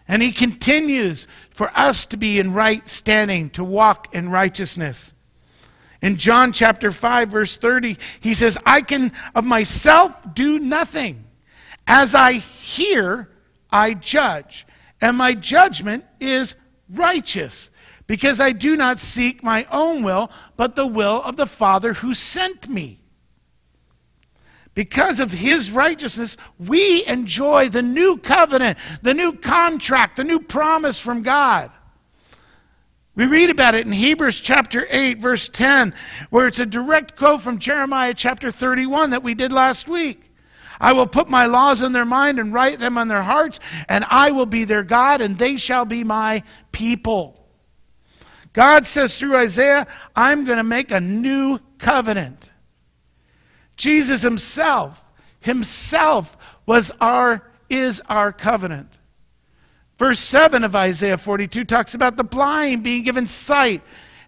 [0.08, 5.14] And he continues for us to be in right standing, to walk in righteousness.
[6.02, 11.26] In John chapter 5, verse 30, he says, I can of myself do nothing.
[11.88, 13.30] As I hear,
[13.72, 14.66] I judge,
[15.02, 16.56] and my judgment is
[16.90, 17.72] righteous,
[18.08, 22.14] because I do not seek my own will, but the will of the Father who
[22.14, 23.00] sent me.
[24.74, 31.00] Because of his righteousness, we enjoy the new covenant, the new contract, the new promise
[31.00, 31.72] from God.
[33.16, 35.94] We read about it in Hebrews chapter 8, verse 10,
[36.32, 40.32] where it's a direct quote from Jeremiah chapter 31 that we did last week.
[40.80, 44.04] I will put my laws in their mind and write them on their hearts, and
[44.10, 47.40] I will be their God, and they shall be my people.
[48.54, 52.43] God says through Isaiah, I'm going to make a new covenant.
[53.76, 55.04] Jesus himself,
[55.40, 58.90] himself was our, is our covenant.
[59.98, 63.82] Verse 7 of Isaiah 42 talks about the blind being given sight.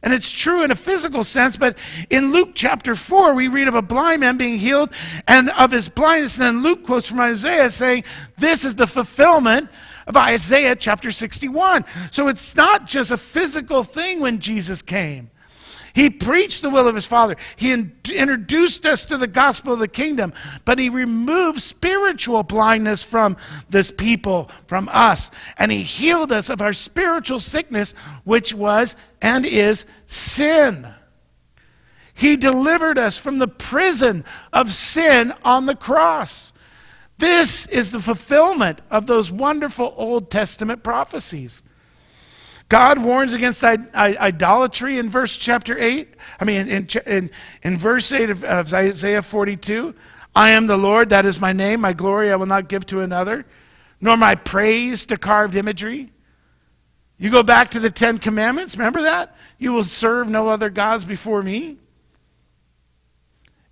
[0.04, 1.78] And it's true in a physical sense, but
[2.12, 4.91] in Luke chapter 4, we read of a blind man being healed
[5.28, 6.38] and of his blindness.
[6.38, 8.04] And then Luke quotes from Isaiah saying,
[8.38, 9.68] This is the fulfillment
[10.06, 11.86] of Isaiah chapter 61.
[12.12, 15.32] So it's not just a physical thing when Jesus came.
[15.96, 17.38] He preached the will of his Father.
[17.56, 20.34] He in- introduced us to the gospel of the kingdom,
[20.66, 23.38] but he removed spiritual blindness from
[23.70, 25.32] this people, from us.
[25.58, 27.93] And he healed us of our spiritual sickness,
[28.26, 30.86] which was and is sin.
[32.14, 36.52] He delivered us from the prison of sin on the cross.
[37.20, 41.64] This is the fulfillment of those wonderful Old Testament prophecies.
[42.68, 46.16] God warns against idolatry in verse chapter 8.
[46.39, 47.30] I mean, in, in,
[47.63, 49.93] in verse 8 of, of Isaiah 42.
[50.36, 51.82] I am the Lord, that is my name.
[51.82, 53.45] My glory I will not give to another,
[54.01, 56.11] nor my praise to carved imagery.
[57.18, 59.36] You go back to the Ten Commandments, remember that?
[59.57, 61.78] You will serve no other gods before me.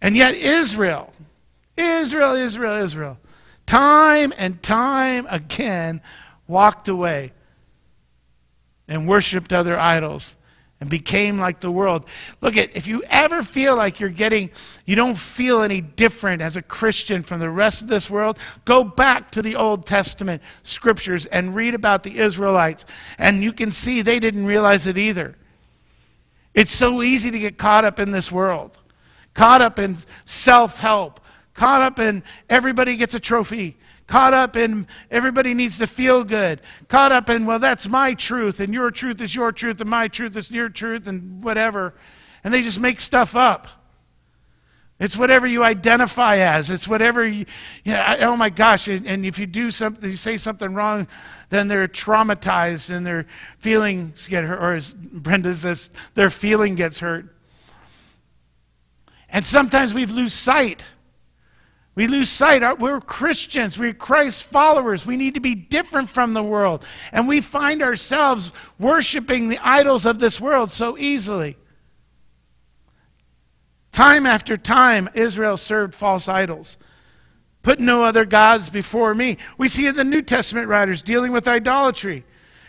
[0.02, 1.14] And yet, Israel,
[1.76, 3.18] Israel, Israel, Israel,
[3.66, 6.02] time and time again
[6.48, 7.34] walked away
[8.88, 10.36] and worshiped other idols
[10.80, 12.06] and became like the world.
[12.42, 14.50] Look at if you ever feel like you're getting
[14.86, 18.84] you don't feel any different as a Christian from the rest of this world, go
[18.84, 22.84] back to the Old Testament scriptures and read about the Israelites
[23.18, 25.38] and you can see they didn't realize it either.
[26.54, 28.78] It's so easy to get caught up in this world.
[29.34, 31.22] Caught up in self-help,
[31.54, 33.78] caught up in everybody gets a trophy
[34.08, 38.60] caught up in everybody needs to feel good, caught up in, well, that's my truth,
[38.60, 41.94] and your truth is your truth, and my truth is your truth, and whatever.
[42.44, 43.68] And they just make stuff up.
[45.00, 46.70] It's whatever you identify as.
[46.70, 47.46] It's whatever you,
[47.84, 48.88] you know, oh my gosh.
[48.88, 51.08] And, and if you do something, you say something wrong,
[51.50, 53.26] then they're traumatized and their
[53.60, 54.60] feelings get hurt.
[54.60, 57.36] Or as Brenda says, their feeling gets hurt.
[59.30, 60.84] And sometimes we lose sight
[61.96, 62.80] we lose sight.
[62.80, 63.78] We're Christians.
[63.78, 65.06] We're Christ followers.
[65.06, 66.84] We need to be different from the world.
[67.12, 71.56] And we find ourselves worshiping the idols of this world so easily.
[73.92, 76.78] Time after time, Israel served false idols.
[77.62, 79.38] Put no other gods before me.
[79.60, 82.26] We see in the New Testament writers dealing with idolatry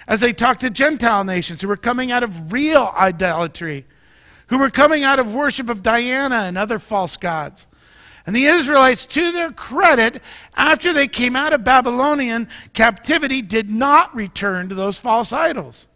[0.07, 3.87] as they talk to Gentile nations who were coming out of real idolatry,
[4.49, 7.66] who were coming out of worship of Diana and other false gods.
[8.27, 10.22] And the Israelites, to their credit,
[10.55, 15.87] after they came out of Babylonian captivity, did not return to those false idols.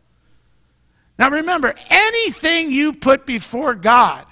[1.18, 4.26] Now remember, anything you put before God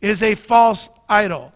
[0.00, 1.52] is a false idol.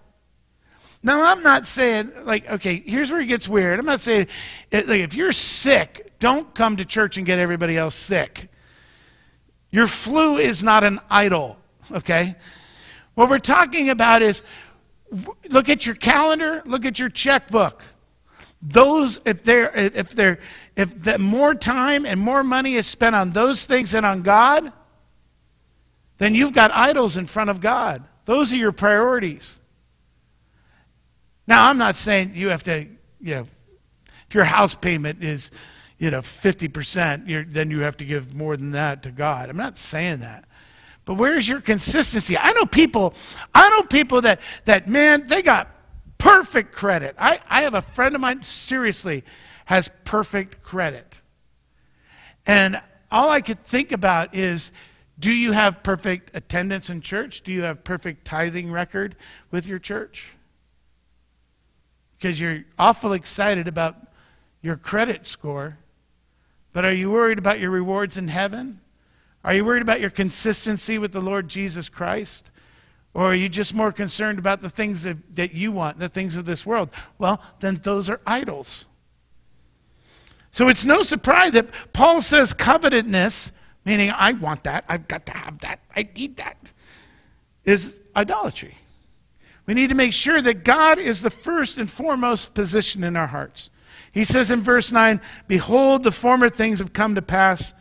[1.03, 3.79] Now, I'm not saying, like, okay, here's where it gets weird.
[3.79, 4.27] I'm not saying,
[4.71, 8.49] like, if you're sick, don't come to church and get everybody else sick.
[9.71, 11.57] Your flu is not an idol,
[11.91, 12.37] okay?
[13.15, 14.43] What we're talking about is
[15.49, 17.83] look at your calendar, look at your checkbook.
[18.63, 20.39] Those, if they're, if they're,
[20.77, 24.73] if the more time and more money is spent on those things than on God,
[26.19, 28.05] then you've got idols in front of God.
[28.27, 29.59] Those are your priorities.
[31.47, 32.87] Now, I'm not saying you have to,
[33.21, 33.47] you know,
[34.29, 35.51] if your house payment is,
[35.99, 39.49] you know, 50%, then you have to give more than that to God.
[39.49, 40.45] I'm not saying that.
[41.11, 42.39] But where's your consistency?
[42.39, 43.15] I know people,
[43.53, 45.69] I know people that, that man, they got
[46.19, 47.17] perfect credit.
[47.19, 49.25] I, I have a friend of mine, seriously,
[49.65, 51.21] has perfect credit.
[52.47, 52.81] And
[53.11, 54.71] all I could think about is
[55.19, 57.43] do you have perfect attendance in church?
[57.43, 59.17] Do you have perfect tithing record
[59.51, 60.29] with your church?
[62.19, 63.97] Because you're awful excited about
[64.63, 65.77] your credit score,
[66.73, 68.79] But are you worried about your rewards in heaven?
[69.45, 72.51] Are you worried about your consistency with the Lord Jesus Christ?
[73.15, 76.37] Or are you just more concerned about the things that, that you want, the things
[76.37, 76.91] of this world?
[77.19, 78.85] Well, then those are idols.
[80.53, 83.53] So it's no surprise that Paul says covetousness,
[83.85, 86.73] meaning I want that, I've got to have that, I need that,
[87.65, 88.77] is idolatry.
[89.67, 93.29] We need to make sure that God is the first and foremost position in our
[93.29, 93.71] hearts.
[94.13, 97.73] He says in verse 9, Behold, the former things have come to pass.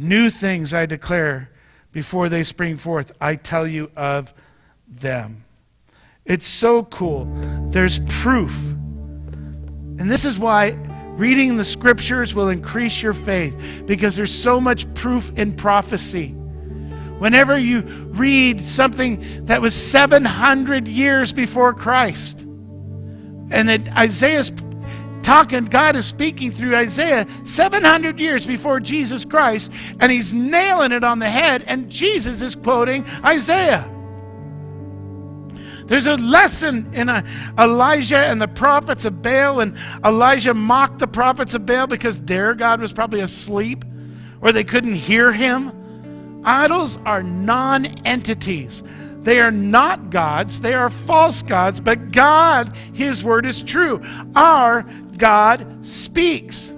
[0.00, 1.50] New things I declare
[1.92, 3.12] before they spring forth.
[3.20, 4.32] I tell you of
[4.88, 5.44] them.
[6.24, 7.26] It's so cool.
[7.70, 8.56] There's proof.
[8.56, 10.70] And this is why
[11.10, 16.28] reading the scriptures will increase your faith because there's so much proof in prophecy.
[17.18, 22.40] Whenever you read something that was 700 years before Christ,
[23.50, 24.50] and that Isaiah's
[25.22, 31.04] talking, God is speaking through Isaiah 700 years before Jesus Christ, and he's nailing it
[31.04, 33.88] on the head, and Jesus is quoting Isaiah.
[35.86, 37.24] There's a lesson in a,
[37.58, 42.54] Elijah and the prophets of Baal, and Elijah mocked the prophets of Baal because their
[42.54, 43.84] God was probably asleep
[44.40, 46.42] or they couldn't hear him.
[46.44, 48.84] Idols are non entities.
[49.22, 54.00] They are not gods, they are false gods, but God, His word is true.
[54.34, 54.86] Our
[55.20, 56.74] God speaks.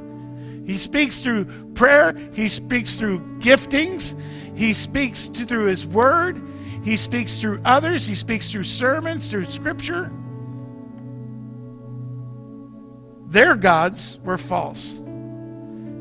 [0.67, 4.19] He speaks through prayer, He speaks through giftings,
[4.57, 6.43] He speaks to, through His word,
[6.83, 10.13] He speaks through others, He speaks through sermons, through scripture.
[13.29, 15.01] Their gods were false.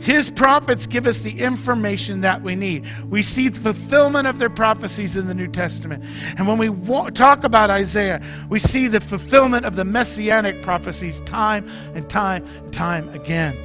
[0.01, 2.87] His prophets give us the information that we need.
[3.05, 6.03] We see the fulfillment of their prophecies in the New Testament.
[6.37, 11.69] And when we talk about Isaiah, we see the fulfillment of the messianic prophecies time
[11.93, 13.55] and time and time again.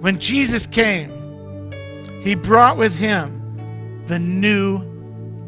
[0.00, 1.12] When Jesus came,
[2.22, 4.82] he brought with him the new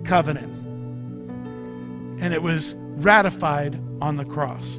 [0.04, 0.52] covenant.
[2.22, 4.78] And it was ratified on the cross.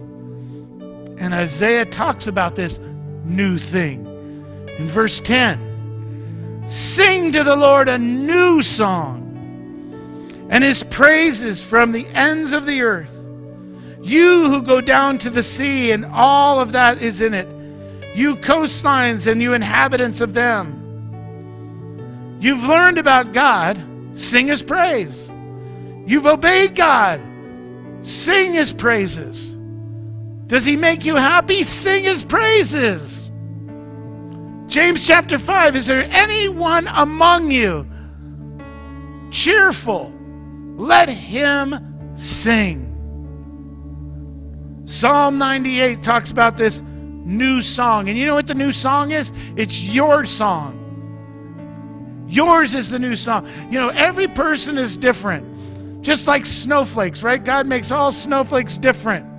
[1.17, 2.79] And Isaiah talks about this
[3.25, 4.07] new thing.
[4.79, 9.27] In verse 10, sing to the Lord a new song
[10.49, 13.09] and his praises from the ends of the earth.
[14.01, 17.47] You who go down to the sea and all of that is in it,
[18.15, 20.77] you coastlines and you inhabitants of them.
[22.41, 23.81] You've learned about God,
[24.13, 25.29] sing his praise.
[26.05, 27.21] You've obeyed God,
[28.01, 29.55] sing his praises.
[30.47, 31.63] Does he make you happy?
[31.63, 33.20] Sing his praises.
[34.71, 37.85] James chapter 5 Is there anyone among you
[39.29, 40.13] cheerful?
[40.77, 42.87] Let him sing.
[44.85, 48.07] Psalm 98 talks about this new song.
[48.07, 49.33] And you know what the new song is?
[49.57, 50.77] It's your song.
[52.29, 53.47] Yours is the new song.
[53.69, 56.01] You know, every person is different.
[56.01, 57.43] Just like snowflakes, right?
[57.43, 59.30] God makes all snowflakes different.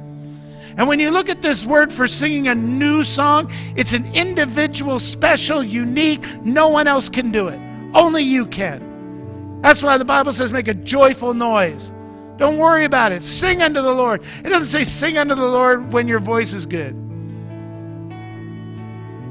[0.76, 4.98] And when you look at this word for singing a new song, it's an individual,
[4.98, 6.24] special, unique.
[6.44, 7.60] No one else can do it.
[7.94, 9.60] Only you can.
[9.60, 11.92] That's why the Bible says make a joyful noise.
[12.38, 13.22] Don't worry about it.
[13.22, 14.22] Sing unto the Lord.
[14.44, 16.96] It doesn't say sing unto the Lord when your voice is good.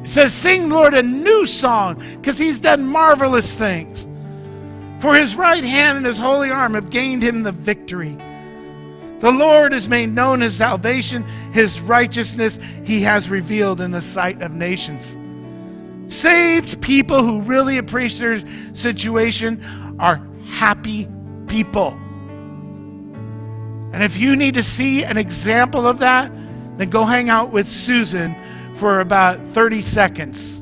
[0.04, 4.08] It says, Sing, Lord, a new song because he's done marvelous things.
[5.02, 8.18] For his right hand and his holy arm have gained him the victory.
[9.22, 14.42] The Lord has made known his salvation, his righteousness he has revealed in the sight
[14.42, 15.16] of nations.
[16.12, 19.64] Saved people who really appreciate their situation
[20.00, 21.08] are happy
[21.48, 21.92] people.
[23.94, 26.32] And if you need to see an example of that,
[26.78, 28.36] then go hang out with Susan
[28.78, 30.58] for about 30 seconds.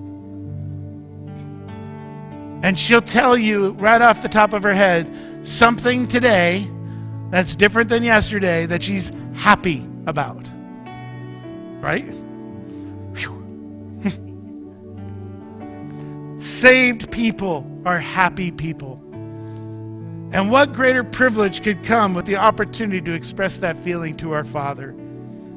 [2.62, 5.10] And she'll tell you right off the top of her head
[5.44, 6.70] something today
[7.30, 10.50] that's different than yesterday that she's happy about.
[11.80, 12.06] Right?
[16.42, 19.00] Saved people are happy people.
[20.32, 24.44] And what greater privilege could come with the opportunity to express that feeling to our
[24.44, 24.96] Father?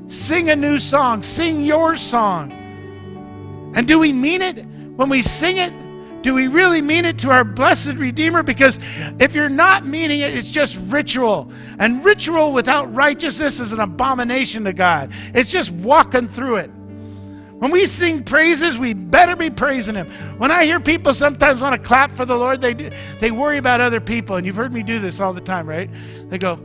[0.06, 2.52] Sing a new song, sing your song.
[3.74, 4.64] And do we mean it
[4.96, 5.72] when we sing it?
[6.22, 8.42] Do we really mean it to our blessed Redeemer?
[8.42, 8.78] Because
[9.18, 11.52] if you're not meaning it, it's just ritual.
[11.78, 15.12] And ritual without righteousness is an abomination to God.
[15.34, 16.70] It's just walking through it.
[17.58, 20.10] When we sing praises, we better be praising Him.
[20.38, 23.58] When I hear people sometimes want to clap for the Lord, they, do, they worry
[23.58, 24.36] about other people.
[24.36, 25.88] And you've heard me do this all the time, right?
[26.28, 26.58] They go,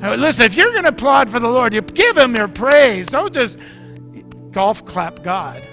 [0.00, 3.06] listen, if you're going to applaud for the Lord, you give Him your praise.
[3.08, 3.56] Don't just
[4.50, 5.66] golf clap God.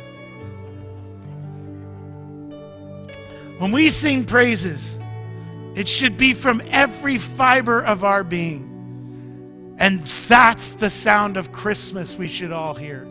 [3.64, 5.00] When we sing praises,
[5.74, 9.78] it should be from every fiber of our being.
[9.80, 13.08] And that's the sound of Christmas we should all hear.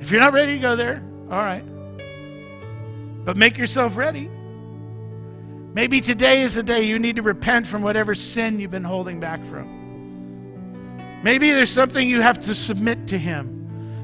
[0.00, 1.62] If you're not ready to go there, all right.
[3.26, 4.30] But make yourself ready.
[5.74, 9.20] Maybe today is the day you need to repent from whatever sin you've been holding
[9.20, 11.20] back from.
[11.22, 13.59] Maybe there's something you have to submit to Him.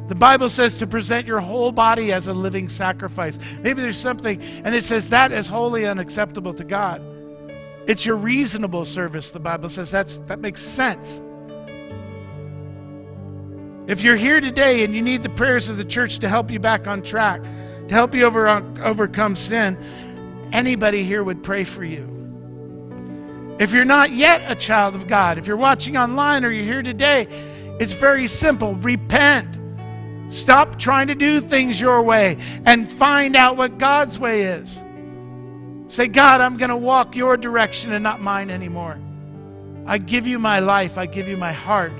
[0.08, 3.38] The Bible says to present your whole body as a living sacrifice.
[3.60, 7.02] Maybe there's something, and it says that is wholly unacceptable to God.
[7.88, 9.90] It's your reasonable service, the Bible says.
[9.90, 11.20] That's, that makes sense.
[13.88, 16.58] If you're here today and you need the prayers of the church to help you
[16.58, 18.48] back on track, to help you over,
[18.82, 19.76] overcome sin,
[20.52, 22.12] anybody here would pray for you.
[23.58, 26.82] If you're not yet a child of God, if you're watching online or you're here
[26.82, 27.26] today,
[27.80, 28.74] it's very simple.
[28.76, 29.65] Repent.
[30.28, 34.82] Stop trying to do things your way and find out what God's way is.
[35.88, 38.98] Say, God, I'm going to walk your direction and not mine anymore.
[39.86, 40.98] I give you my life.
[40.98, 41.92] I give you my heart.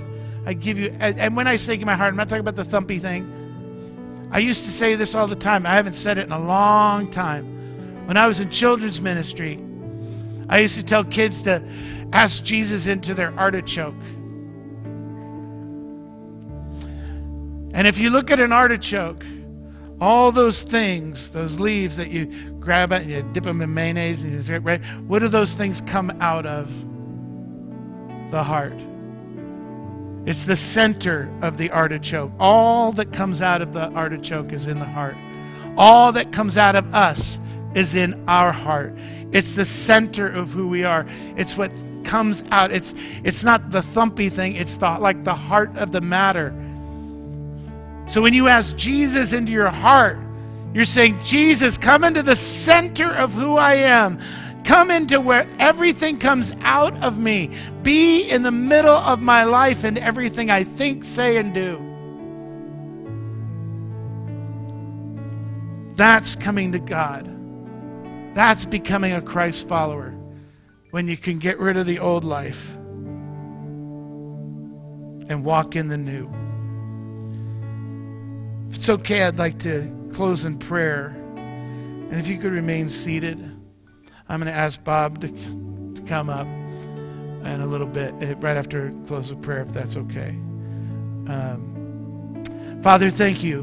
[0.45, 3.01] I give you, and when I say my heart, I'm not talking about the thumpy
[3.01, 4.29] thing.
[4.33, 5.67] I used to say this all the time.
[5.67, 8.07] I haven't said it in a long time.
[8.07, 9.61] When I was in children's ministry,
[10.49, 11.63] I used to tell kids to
[12.13, 13.95] ask Jesus into their artichoke.
[17.77, 19.23] And if you look at an artichoke,
[20.01, 24.23] all those things, those leaves that you grab it and you dip them in mayonnaise
[24.23, 26.71] and you right, what do those things come out of?
[28.31, 28.81] The heart.
[30.25, 32.33] It's the center of the artichoke.
[32.41, 35.15] All that comes out of the artichoke is in the heart.
[35.77, 37.39] All that comes out of us
[37.75, 38.97] is in our heart.
[39.33, 41.07] It's the center of who we are.
[41.37, 41.71] It's what
[42.05, 42.73] comes out.
[42.73, 44.57] It's it's not the thumpy thing.
[44.57, 46.55] It's the like the heart of the matter.
[48.09, 50.19] So when you ask Jesus into your heart,
[50.73, 54.21] you're saying, Jesus, come into the center of who I am.
[54.65, 57.51] Come into where everything comes out of me.
[57.83, 61.83] Be in the middle of my life and everything I think, say, and do.
[65.97, 67.27] That's coming to God.
[68.35, 70.11] That's becoming a Christ follower
[70.91, 72.71] when you can get rid of the old life
[75.29, 76.29] and walk in the new.
[78.71, 81.09] If it's okay, I'd like to close in prayer.
[81.37, 83.39] And if you could remain seated,
[84.29, 88.57] I'm going to ask Bob to, to come up in a little bit, eh, right
[88.57, 90.31] after close of prayer, if that's okay.
[91.29, 92.43] Um,
[92.83, 93.63] Father, thank you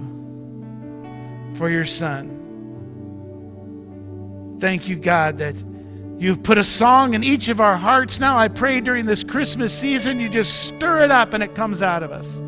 [1.56, 2.40] for your son.
[4.60, 5.56] Thank you, God, that
[6.18, 8.20] you've put a song in each of our hearts.
[8.20, 11.82] Now I pray during this Christmas season, you just stir it up and it comes
[11.82, 12.42] out of us.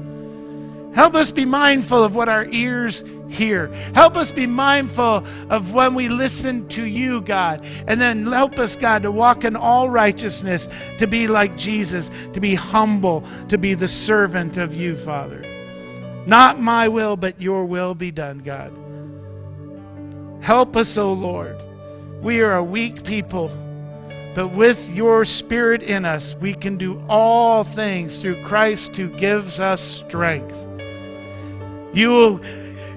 [0.96, 3.68] Help us be mindful of what our ears hear.
[3.94, 7.66] Help us be mindful of when we listen to you, God.
[7.86, 12.40] And then help us, God, to walk in all righteousness, to be like Jesus, to
[12.40, 15.42] be humble, to be the servant of you, Father.
[16.26, 18.72] Not my will, but your will be done, God.
[20.42, 21.62] Help us, O oh Lord.
[22.22, 23.50] We are a weak people.
[24.34, 29.60] But with your spirit in us, we can do all things through Christ who gives
[29.60, 30.75] us strength.
[31.96, 32.40] You will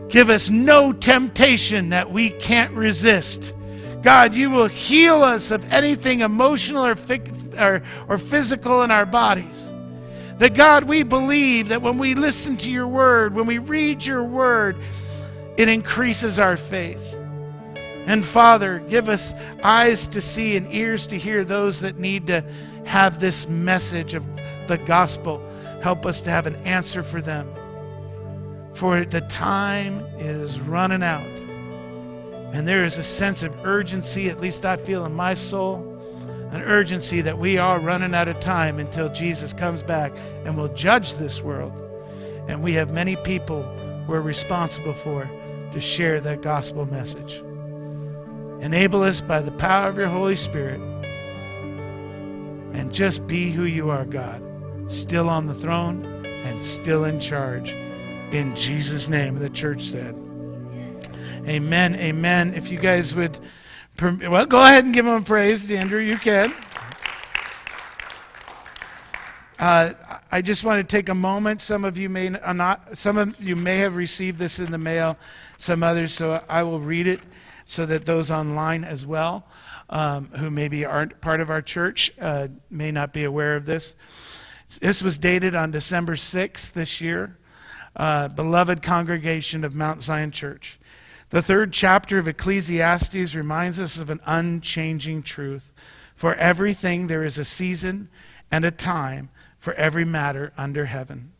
[0.08, 3.54] give us no temptation that we can't resist.
[4.02, 6.96] God, you will heal us of anything emotional or,
[7.56, 9.72] or, or physical in our bodies.
[10.38, 14.24] That God, we believe that when we listen to your word, when we read your
[14.24, 14.76] word,
[15.56, 17.14] it increases our faith.
[18.06, 22.44] And Father, give us eyes to see and ears to hear those that need to
[22.84, 24.24] have this message of
[24.66, 25.40] the gospel.
[25.82, 27.48] Help us to have an answer for them
[28.78, 31.26] for the time is running out.
[32.54, 35.76] And there is a sense of urgency, at least I feel in my soul,
[36.52, 40.12] an urgency that we are running out of time until Jesus comes back
[40.44, 41.72] and will judge this world.
[42.46, 43.62] And we have many people
[44.06, 45.28] we're responsible for
[45.72, 47.42] to share that gospel message.
[48.62, 50.80] Enable us by the power of your Holy Spirit
[52.72, 54.40] and just be who you are, God,
[54.86, 57.74] still on the throne and still in charge.
[58.32, 60.14] In Jesus' name, the church said.
[61.46, 61.94] Amen.
[61.94, 62.52] Amen.
[62.52, 63.38] If you guys would,
[63.98, 66.00] well, go ahead and give them praise, Andrew.
[66.00, 66.52] You can.
[69.58, 69.94] Uh,
[70.30, 71.62] I just want to take a moment.
[71.62, 72.98] Some of you may not.
[72.98, 75.16] Some of you may have received this in the mail.
[75.56, 77.20] Some others, so I will read it
[77.64, 79.46] so that those online as well,
[79.88, 83.94] um, who maybe aren't part of our church, uh, may not be aware of this.
[84.82, 87.38] This was dated on December 6th this year
[87.98, 90.78] uh, beloved congregation of Mount Zion Church.
[91.30, 95.72] The third chapter of Ecclesiastes reminds us of an unchanging truth.
[96.16, 98.08] For everything there is a season
[98.50, 101.32] and a time for every matter under heaven.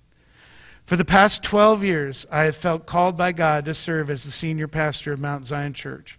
[0.84, 4.30] For the past 12 years, I have felt called by God to serve as the
[4.30, 6.18] senior pastor of Mount Zion Church.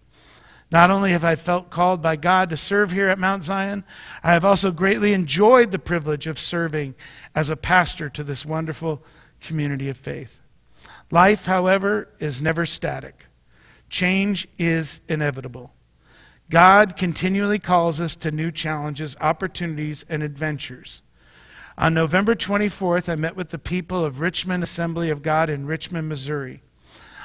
[0.71, 3.83] Not only have I felt called by God to serve here at Mount Zion,
[4.23, 6.93] I have also greatly enjoyed the privilege of serving
[7.33, 9.01] as a pastor to this wonderful
[9.41, 10.39] community of faith.
[11.11, 13.25] Life, however, is never static.
[13.89, 15.73] Change is inevitable.
[16.49, 21.01] God continually calls us to new challenges, opportunities, and adventures.
[21.77, 26.09] On November 24th, I met with the people of Richmond Assembly of God in Richmond,
[26.09, 26.61] Missouri.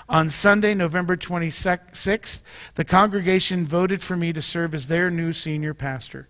[0.09, 2.43] On Sunday, November 26th,
[2.75, 6.29] the congregation voted for me to serve as their new senior pastor.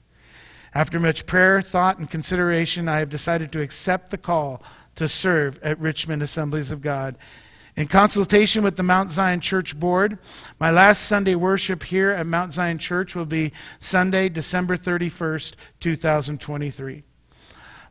[0.72, 4.62] After much prayer, thought, and consideration, I have decided to accept the call
[4.96, 7.16] to serve at Richmond Assemblies of God.
[7.76, 10.18] In consultation with the Mount Zion Church Board,
[10.60, 17.02] my last Sunday worship here at Mount Zion Church will be Sunday, December 31st, 2023.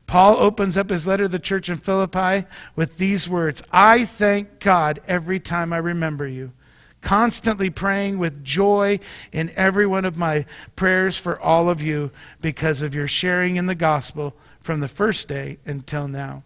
[0.07, 4.59] Paul opens up his letter to the church in Philippi with these words I thank
[4.59, 6.51] God every time I remember you,
[7.01, 8.99] constantly praying with joy
[9.33, 10.45] in every one of my
[10.77, 12.11] prayers for all of you
[12.41, 16.43] because of your sharing in the gospel from the first day until now.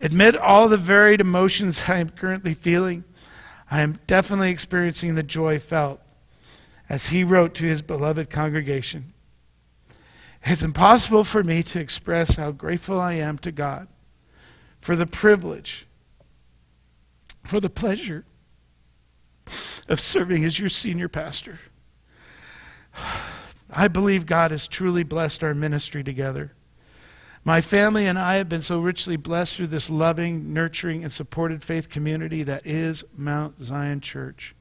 [0.00, 3.04] Amid all the varied emotions I am currently feeling,
[3.70, 6.00] I am definitely experiencing the joy felt
[6.88, 9.12] as he wrote to his beloved congregation.
[10.44, 13.88] It's impossible for me to express how grateful I am to God
[14.80, 15.86] for the privilege,
[17.44, 18.24] for the pleasure
[19.88, 21.58] of serving as your senior pastor.
[23.70, 26.52] I believe God has truly blessed our ministry together.
[27.44, 31.62] My family and I have been so richly blessed through this loving, nurturing, and supported
[31.62, 34.54] faith community that is Mount Zion Church.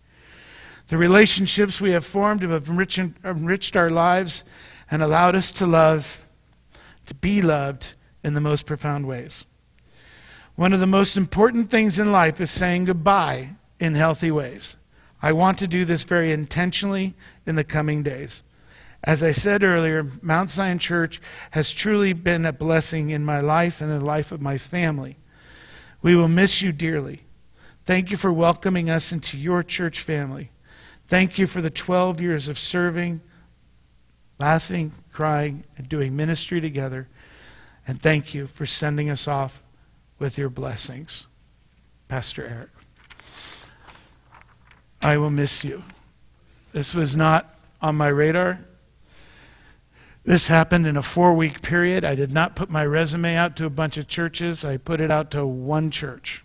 [0.87, 4.45] The relationships we have formed have enriched, our lives
[4.89, 6.25] and allowed us to love,
[7.07, 7.93] to be loved
[8.23, 9.45] in the most profound ways.
[10.55, 13.49] One of the most important things in life is saying goodbye
[13.79, 14.77] in healthy ways.
[15.21, 18.43] I want to do this very intentionally in the coming days.
[19.03, 21.21] As I said earlier, Mount Zion Church
[21.51, 25.17] has truly been a blessing in my life and the life of my family.
[26.01, 27.23] We will miss you dearly.
[27.85, 30.51] Thank you for welcoming us into your church family.
[31.07, 33.21] Thank you for the 12 years of serving,
[34.39, 37.07] laughing, crying, and doing ministry together.
[37.87, 39.63] And thank you for sending us off
[40.19, 41.27] with your blessings.
[42.09, 42.69] Pastor Eric.
[45.01, 45.83] I will miss you.
[46.73, 48.59] This was not on my radar.
[50.27, 52.03] This happened in a four week period.
[52.03, 54.65] I did not put my resume out to a bunch of churches.
[54.65, 56.43] I put it out to one church.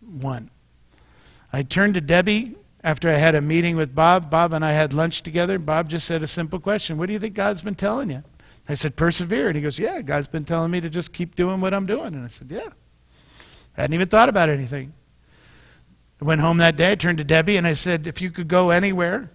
[0.00, 0.48] One.
[1.52, 2.54] I turned to Debbie
[2.84, 4.30] after I had a meeting with Bob.
[4.30, 5.58] Bob and I had lunch together.
[5.58, 8.22] Bob just said a simple question What do you think God's been telling you?
[8.68, 9.48] I said, Persevere.
[9.48, 12.14] And he goes, Yeah, God's been telling me to just keep doing what I'm doing.
[12.14, 12.68] And I said, Yeah.
[13.76, 14.92] I hadn't even thought about anything.
[16.22, 18.46] I went home that day, I turned to Debbie, and I said, If you could
[18.46, 19.32] go anywhere,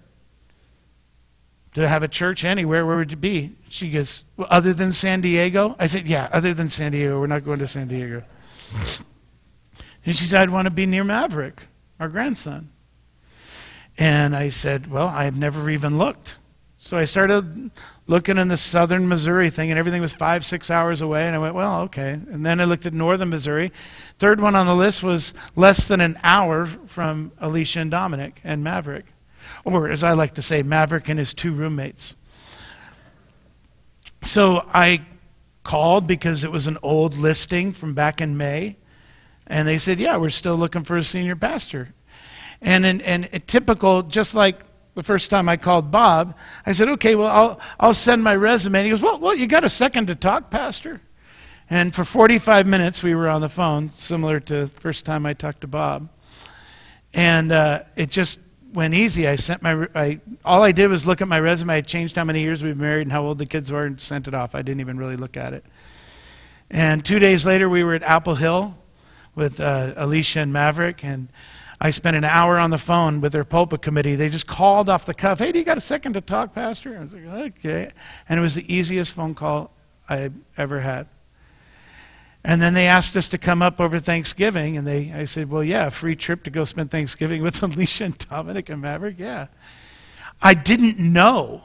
[1.74, 3.52] to have a church anywhere, where would you be?
[3.70, 5.76] She goes, well, other than San Diego?
[5.80, 7.20] I said, yeah, other than San Diego.
[7.20, 8.24] We're not going to San Diego.
[10.06, 11.64] and she said, I'd want to be near Maverick,
[12.00, 12.70] our grandson.
[13.98, 16.38] And I said, well, I've never even looked.
[16.78, 17.72] So I started
[18.08, 21.28] looking in the southern Missouri thing, and everything was five, six hours away.
[21.28, 22.14] And I went, well, okay.
[22.14, 23.72] And then I looked at northern Missouri.
[24.18, 28.64] Third one on the list was less than an hour from Alicia and Dominic and
[28.64, 29.06] Maverick
[29.64, 32.16] or as I like to say, Maverick and his two roommates.
[34.24, 35.02] So I
[35.64, 38.78] called because it was an old listing from back in May,
[39.48, 41.94] and they said, "Yeah, we're still looking for a senior pastor."
[42.62, 44.60] And in, and typical, just like
[44.94, 46.36] the first time I called Bob,
[46.66, 49.48] I said, "Okay, well, I'll I'll send my resume." And he goes, "Well, well, you
[49.48, 51.02] got a second to talk, Pastor?"
[51.70, 55.34] And for 45 minutes, we were on the phone, similar to the first time I
[55.34, 56.10] talked to Bob.
[57.14, 58.40] And uh, it just
[58.74, 59.28] went easy.
[59.28, 61.74] I sent my, I, all I did was look at my resume.
[61.74, 64.28] I changed how many years we've married and how old the kids were and sent
[64.28, 64.56] it off.
[64.56, 65.66] I didn't even really look at it.
[66.70, 68.78] And two days later, we were at Apple Hill
[69.36, 71.28] with uh, Alicia and Maverick, and
[71.80, 74.16] I spent an hour on the phone with their pulpit committee.
[74.16, 76.98] They just called off the cuff, "Hey, do you got a second to talk, Pastor?"
[76.98, 77.90] I was like, "Okay,"
[78.30, 79.72] and it was the easiest phone call
[80.08, 81.08] I ever had.
[82.44, 85.64] And then they asked us to come up over Thanksgiving, and they, I said, well,
[85.64, 89.48] yeah, free trip to go spend Thanksgiving with Alicia and Dominic and Maverick, yeah.
[90.42, 91.64] I didn't know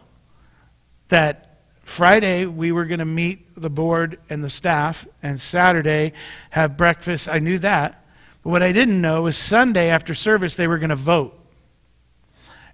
[1.09, 6.13] that Friday we were going to meet the board and the staff, and Saturday
[6.51, 7.29] have breakfast.
[7.29, 8.05] I knew that.
[8.43, 11.39] But what I didn't know was Sunday after service they were going to vote.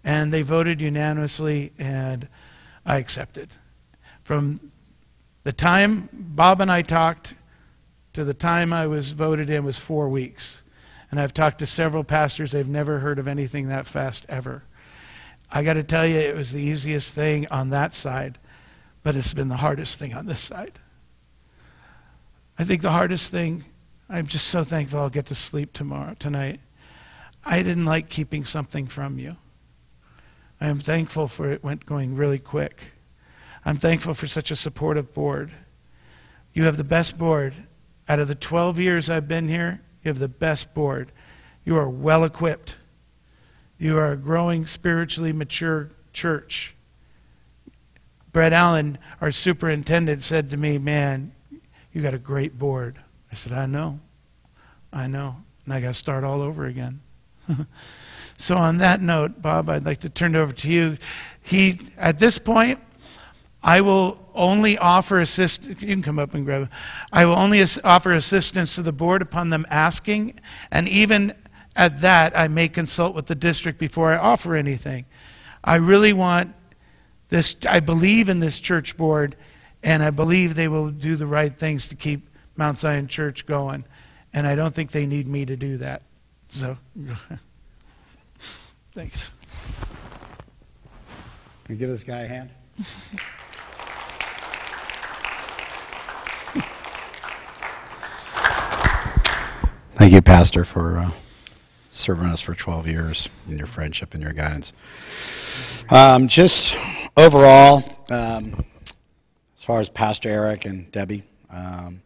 [0.02, 2.26] And they voted unanimously, and
[2.84, 3.50] I accepted.
[4.24, 4.72] From
[5.44, 7.34] the time Bob and I talked
[8.12, 10.62] to the time I was voted in was four weeks.
[11.10, 14.62] And I've talked to several pastors, they've never heard of anything that fast ever.
[15.50, 18.38] I got to tell you, it was the easiest thing on that side,
[19.02, 20.72] but it's been the hardest thing on this side.
[22.58, 23.64] I think the hardest thing,
[24.08, 26.60] I'm just so thankful I'll get to sleep tomorrow, tonight.
[27.44, 29.36] I didn't like keeping something from you.
[30.60, 32.80] I am thankful for it went going really quick.
[33.64, 35.50] I'm thankful for such a supportive board.
[36.54, 37.54] You have the best board.
[38.12, 41.12] Out of the 12 years I've been here, you have the best board.
[41.64, 42.76] You are well equipped.
[43.78, 46.74] You are a growing, spiritually mature church.
[48.30, 51.32] Brett Allen, our superintendent, said to me, Man,
[51.94, 52.98] you got a great board.
[53.30, 53.98] I said, I know.
[54.92, 55.36] I know.
[55.64, 57.00] And I got to start all over again.
[58.36, 60.98] so, on that note, Bob, I'd like to turn it over to you.
[61.40, 62.78] He, at this point,
[63.62, 65.80] I will only offer assistance.
[65.80, 66.68] You can come up and grab it.
[67.12, 70.40] I will only offer assistance to the board upon them asking,
[70.70, 71.34] and even
[71.74, 75.06] at that, I may consult with the district before I offer anything.
[75.64, 76.54] I really want
[77.30, 79.36] this, I believe in this church board,
[79.82, 83.84] and I believe they will do the right things to keep Mount Zion Church going.
[84.34, 86.02] And I don't think they need me to do that.
[86.50, 86.76] So,
[88.94, 89.32] thanks.
[91.64, 92.50] Can you give this guy a hand?
[99.94, 101.10] Thank you, Pastor, for uh,
[101.92, 104.72] serving us for 12 years and your friendship and your guidance.
[105.90, 106.74] Um, just
[107.14, 108.64] overall, um,
[109.56, 112.00] as far as Pastor Eric and Debbie, um,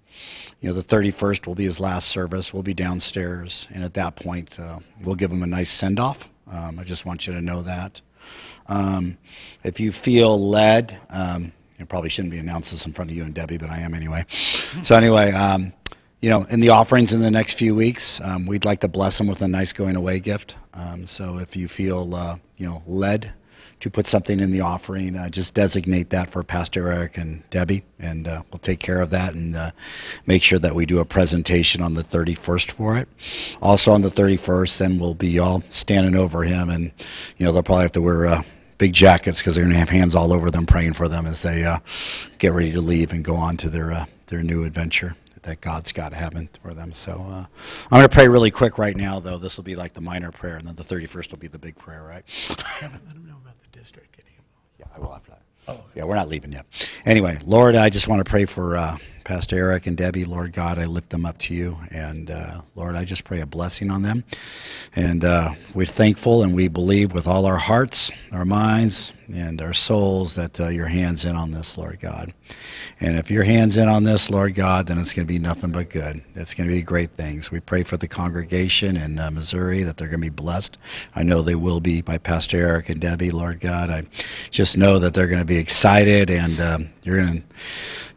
[0.60, 2.52] you know, the 31st will be his last service.
[2.52, 6.28] We'll be downstairs, and at that point, uh, we'll give him a nice send off.
[6.50, 8.00] Um, I just want you to know that.
[8.66, 9.16] Um,
[9.62, 13.22] if you feel led, um, you probably shouldn't be announcing this in front of you
[13.22, 14.26] and Debbie, but I am anyway.
[14.82, 15.72] So, anyway, um,
[16.20, 19.18] you know, in the offerings in the next few weeks, um, we'd like to bless
[19.18, 20.56] them with a nice going away gift.
[20.72, 23.32] Um, so if you feel, uh, you know, led
[23.80, 27.84] to put something in the offering, uh, just designate that for Pastor Eric and Debbie,
[27.98, 29.70] and uh, we'll take care of that and uh,
[30.24, 33.08] make sure that we do a presentation on the 31st for it.
[33.60, 36.90] Also on the 31st, then we'll be all standing over him, and
[37.36, 38.42] you know they'll probably have to wear uh,
[38.78, 41.42] big jackets because they're going to have hands all over them praying for them as
[41.42, 41.78] they uh,
[42.38, 45.14] get ready to leave and go on to their their new adventure
[45.46, 46.92] that God's got heaven for them.
[46.92, 47.46] So uh,
[47.90, 49.38] I'm going to pray really quick right now, though.
[49.38, 51.76] This will be like the minor prayer, and then the 31st will be the big
[51.76, 52.24] prayer, right?
[52.82, 54.20] Let them know about the district.
[54.78, 55.42] Yeah, I will after that.
[55.68, 56.66] Oh, yeah, we're not leaving yet.
[57.04, 60.24] Anyway, Lord, I just want to pray for uh, Pastor Eric and Debbie.
[60.24, 61.78] Lord God, I lift them up to you.
[61.90, 64.24] And uh, Lord, I just pray a blessing on them.
[64.94, 69.72] And uh, we're thankful and we believe with all our hearts, our minds, and our
[69.72, 72.32] souls that uh, your hand's in on this, Lord God.
[73.00, 75.72] And if your hand's in on this, Lord God, then it's going to be nothing
[75.72, 76.22] but good.
[76.34, 77.50] It's going to be great things.
[77.50, 80.78] We pray for the congregation in uh, Missouri that they're going to be blessed.
[81.14, 83.90] I know they will be by Pastor Eric and Debbie, Lord God.
[83.90, 84.04] I
[84.50, 87.46] just know that they're going to be excited and um, you're going to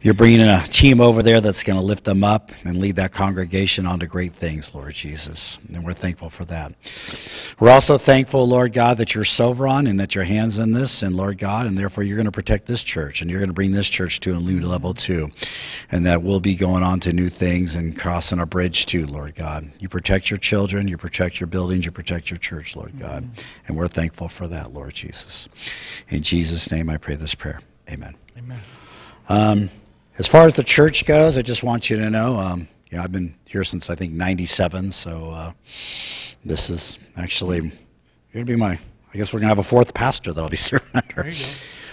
[0.02, 3.12] you're bringing a team over there that's going to lift them up and lead that
[3.12, 5.58] congregation on to great things, Lord Jesus.
[5.68, 6.72] And we're thankful for that.
[7.58, 11.16] We're also thankful, Lord God, that you're sovereign and that your hands in this, and
[11.16, 13.72] Lord God, and therefore you're going to protect this church and you're going to bring
[13.72, 15.30] this church to a new level too.
[15.90, 19.34] And that we'll be going on to new things and crossing a bridge too, Lord
[19.34, 19.70] God.
[19.78, 23.28] You protect your children, you protect your buildings, you protect your church, Lord God.
[23.66, 25.48] And we're thankful for that, Lord Jesus.
[26.08, 27.60] In Jesus' name I pray this prayer.
[27.90, 28.14] Amen.
[28.38, 28.60] Amen.
[29.28, 29.70] Um,
[30.18, 33.04] as far as the church goes, I just want you to know, um, you know,
[33.04, 35.52] I've been here since I think '97, so uh,
[36.44, 37.72] this is actually going
[38.34, 38.78] to be my.
[39.12, 41.32] I guess we're going to have a fourth pastor that I'll be serving under.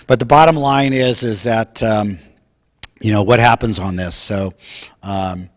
[0.05, 2.19] But the bottom line is, is that um,
[3.01, 4.15] you know what happens on this.
[4.15, 4.53] So
[5.03, 5.49] um,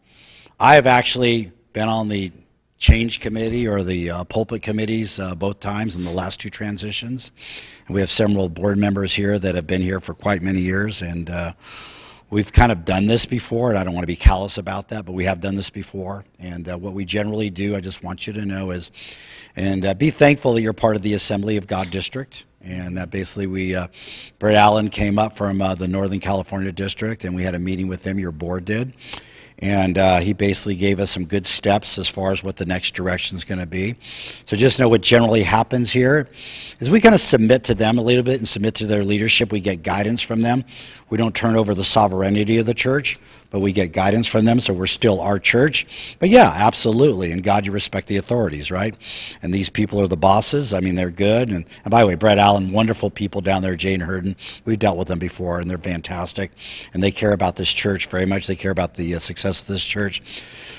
[0.58, 2.32] I have actually been on the
[2.78, 7.30] change committee or the uh, pulpit committees uh, both times in the last two transitions.
[7.86, 11.02] And we have several board members here that have been here for quite many years,
[11.02, 11.52] and uh,
[12.30, 15.04] we've kind of done this before, and I don't want to be callous about that,
[15.04, 16.24] but we have done this before.
[16.38, 18.90] And uh, what we generally do, I just want you to know, is
[19.56, 22.44] and uh, be thankful that you're part of the Assembly of God District.
[22.62, 23.88] And that basically, we, uh,
[24.38, 27.88] Brett Allen came up from uh, the Northern California District, and we had a meeting
[27.88, 28.92] with him, your board did.
[29.60, 32.94] And uh, he basically gave us some good steps as far as what the next
[32.94, 33.96] direction is going to be.
[34.46, 36.30] So just know what generally happens here
[36.80, 39.52] is we kind of submit to them a little bit and submit to their leadership.
[39.52, 40.64] We get guidance from them.
[41.10, 43.18] We don't turn over the sovereignty of the church,
[43.50, 45.86] but we get guidance from them, so we're still our church.
[46.18, 47.32] But yeah, absolutely.
[47.32, 48.94] And God, you respect the authorities, right?
[49.42, 50.72] And these people are the bosses.
[50.72, 51.50] I mean, they're good.
[51.50, 54.36] And, and by the way, Brett Allen, wonderful people down there, Jane Herden.
[54.64, 56.52] We've dealt with them before, and they're fantastic.
[56.94, 58.46] And they care about this church very much.
[58.46, 60.22] They care about the uh, success of this church.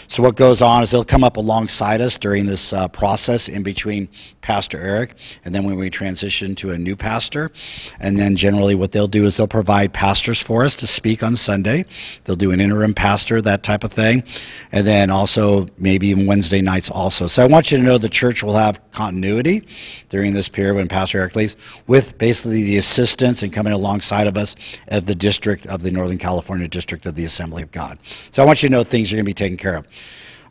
[0.08, 3.64] So what goes on is they'll come up alongside us during this uh, process in
[3.64, 4.10] between
[4.42, 5.16] Pastor Eric
[5.46, 7.52] and then when we transition to a new pastor.
[8.00, 11.36] And then generally what they'll do is they'll provide pastors for us to speak on
[11.36, 11.86] Sunday.
[12.24, 14.24] They'll do an interim pastor, that type of thing.
[14.72, 17.28] And then also maybe even Wednesday nights also.
[17.28, 19.66] So I want you to know the church will have continuity
[20.10, 21.56] during this period when Pastor Eric leaves
[21.88, 24.56] with basically the assistance and coming alongside of us
[24.90, 27.98] of the district of the Northern California District of the Assembly of God.
[28.32, 29.88] So I want you to know things are going to be taken care of.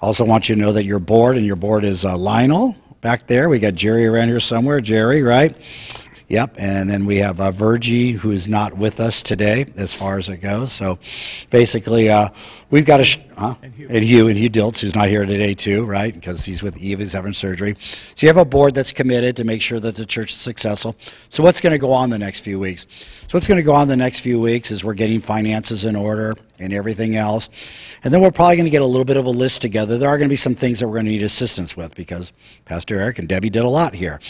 [0.01, 3.27] Also want you to know that your board, and your board is uh, Lionel back
[3.27, 3.48] there.
[3.48, 4.81] We got Jerry around here somewhere.
[4.81, 5.56] Jerry, right?
[6.28, 6.55] Yep.
[6.59, 10.28] And then we have uh, Virgie, who is not with us today as far as
[10.28, 10.72] it goes.
[10.72, 11.01] So
[11.51, 12.28] basically, uh,
[12.70, 13.05] we've got a.
[13.05, 13.56] Sh- huh?
[13.62, 13.89] And Hugh.
[13.90, 16.14] and Hugh, and Hugh Diltz, who's not here today, too, right?
[16.14, 17.77] Because he's with Eve, he's having surgery.
[18.14, 20.94] So you have a board that's committed to make sure that the church is successful.
[21.31, 22.86] So what's going to go on the next few weeks?
[23.31, 25.94] So what's going to go on the next few weeks is we're getting finances in
[25.94, 27.48] order and everything else.
[28.05, 29.98] And then we're probably going to get a little bit of a list together.
[29.98, 32.32] There are going to be some things that we're going to need assistance with because
[32.66, 34.20] Pastor Eric and Debbie did a lot here.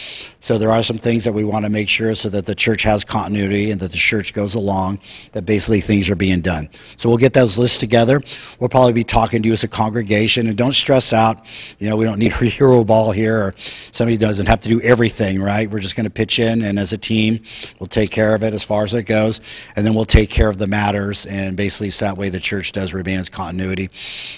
[0.41, 2.83] So there are some things that we want to make sure so that the church
[2.85, 5.01] has continuity and that the church goes along,
[5.33, 6.69] that basically things are being done.
[6.97, 8.23] So we'll get those lists together.
[8.59, 10.47] We'll probably be talking to you as a congregation.
[10.47, 11.45] And don't stress out.
[11.79, 13.55] You know, we don't need a hero ball here or
[13.93, 15.71] somebody doesn't have to do everything, right?
[15.71, 17.43] We're just going to pitch in and as a team,
[17.79, 19.41] we'll take care of it as far as it goes.
[19.77, 22.73] And then we'll take care of the matters and basically so that way the church
[22.73, 23.91] does remain its continuity.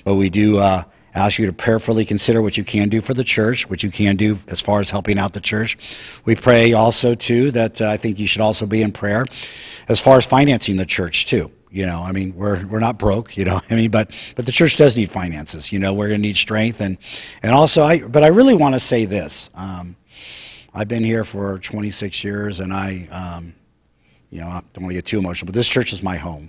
[0.05, 0.85] But we do uh,
[1.15, 4.17] ask you to prayerfully consider what you can do for the church, what you can
[4.17, 5.77] do as far as helping out the church.
[6.25, 9.27] We pray also, too, that uh, I think you should also be in prayer
[9.89, 11.51] as far as financing the church, too.
[11.71, 13.59] You know, I mean, we're we're not broke, you know.
[13.71, 15.73] I mean, but but the church does need finances.
[15.73, 16.99] You know, we're going to need strength, and
[17.43, 18.01] and also, I.
[18.01, 19.49] But I really want to say this.
[19.55, 19.97] Um,
[20.75, 23.55] I've been here for 26 years, and I, um,
[24.33, 26.49] you know, I don't want to get too emotional, but this church is my home.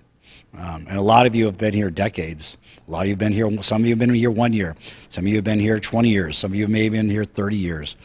[0.57, 2.57] Um, and a lot of you have been here decades.
[2.87, 4.77] A lot of you have been here, some of you have been here one year.
[5.09, 6.37] Some of you have been here 20 years.
[6.37, 7.97] Some of you may have been here 30 years.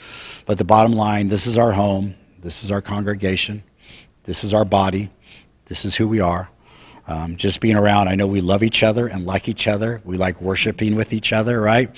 [0.46, 2.16] But the bottom line this is our home.
[2.40, 3.62] This is our congregation.
[4.24, 5.10] This is our body.
[5.66, 6.50] This is who we are.
[7.08, 10.02] Um, just being around, I know we love each other and like each other.
[10.04, 11.90] We like worshiping with each other, right?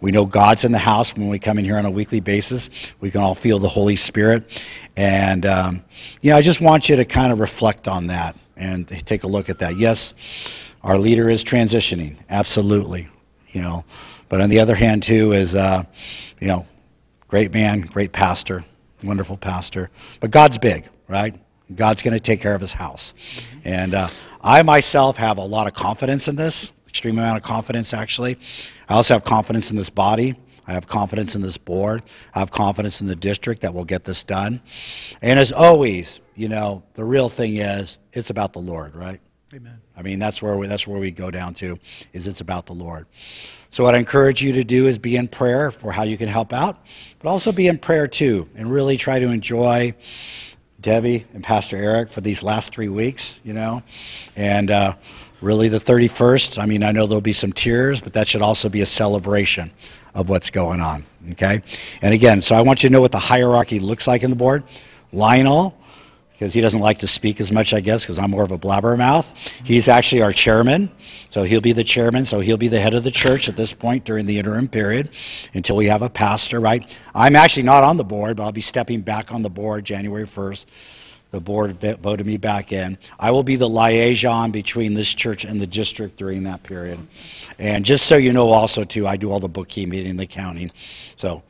[0.00, 2.68] We know God's in the house when we come in here on a weekly basis.
[2.98, 4.64] We can all feel the Holy Spirit.
[4.96, 5.84] And, um,
[6.20, 9.28] you know, I just want you to kind of reflect on that and take a
[9.28, 9.78] look at that.
[9.78, 10.12] Yes,
[10.82, 13.08] our leader is transitioning, absolutely,
[13.50, 13.84] you know.
[14.28, 15.84] But on the other hand, too, is uh,
[16.40, 16.66] you know,
[17.28, 18.64] great man, great pastor,
[19.04, 19.90] wonderful pastor.
[20.20, 21.34] But God's big, right?
[21.74, 23.14] God's going to take care of His house,
[23.64, 24.08] and uh,
[24.40, 28.38] I myself have a lot of confidence in this, extreme amount of confidence actually.
[28.88, 30.36] I also have confidence in this body.
[30.66, 32.02] I have confidence in this board.
[32.34, 34.60] I have confidence in the district that will get this done.
[35.22, 39.20] And as always, you know, the real thing is it's about the Lord, right?
[39.54, 39.80] Amen.
[39.96, 41.78] I mean, that's where we, that's where we go down to
[42.12, 43.06] is it's about the Lord.
[43.70, 46.28] So what I encourage you to do is be in prayer for how you can
[46.28, 46.84] help out,
[47.18, 49.94] but also be in prayer too and really try to enjoy
[50.80, 53.82] Debbie and Pastor Eric for these last three weeks, you know,
[54.36, 54.94] and uh,
[55.40, 56.58] really the 31st.
[56.58, 59.72] I mean, I know there'll be some tears, but that should also be a celebration
[60.14, 61.04] of what's going on.
[61.32, 61.62] Okay?
[62.00, 64.36] And again, so I want you to know what the hierarchy looks like in the
[64.36, 64.62] board.
[65.12, 65.76] Lionel,
[66.38, 68.58] because he doesn't like to speak as much, I guess, because I'm more of a
[68.58, 69.32] blabbermouth.
[69.64, 70.88] He's actually our chairman,
[71.30, 73.72] so he'll be the chairman, so he'll be the head of the church at this
[73.72, 75.10] point during the interim period
[75.52, 76.88] until we have a pastor, right?
[77.12, 80.26] I'm actually not on the board, but I'll be stepping back on the board January
[80.26, 80.66] 1st.
[81.32, 82.98] The board voted me back in.
[83.18, 87.00] I will be the liaison between this church and the district during that period.
[87.58, 90.70] And just so you know, also, too, I do all the bookkeeping and the counting.
[91.16, 91.42] So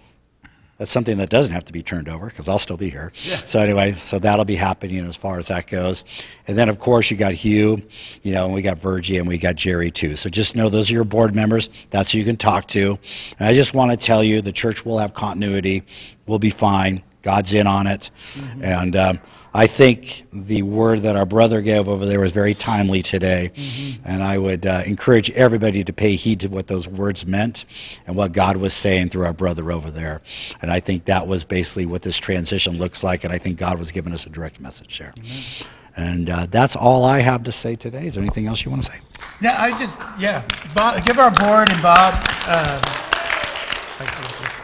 [0.78, 3.12] that's something that doesn't have to be turned over because I'll still be here.
[3.24, 3.40] Yeah.
[3.46, 6.04] So anyway, so that'll be happening as far as that goes.
[6.46, 7.82] And then of course you got Hugh,
[8.22, 10.14] you know, and we got Virgie and we got Jerry too.
[10.14, 11.68] So just know those are your board members.
[11.90, 12.96] That's who you can talk to.
[13.38, 15.82] And I just want to tell you the church will have continuity.
[16.26, 17.02] We'll be fine.
[17.22, 18.10] God's in on it.
[18.34, 18.64] Mm-hmm.
[18.64, 19.20] And um,
[19.54, 23.50] I think the word that our brother gave over there was very timely today.
[23.54, 24.02] Mm-hmm.
[24.04, 27.64] And I would uh, encourage everybody to pay heed to what those words meant
[28.06, 30.20] and what God was saying through our brother over there.
[30.60, 33.24] And I think that was basically what this transition looks like.
[33.24, 35.12] And I think God was giving us a direct message there.
[35.18, 35.68] Mm-hmm.
[35.96, 38.06] And uh, that's all I have to say today.
[38.06, 39.00] Is there anything else you want to say?
[39.40, 42.14] Yeah, I just, yeah, Bob, give our board and Bob.
[42.46, 42.80] Uh,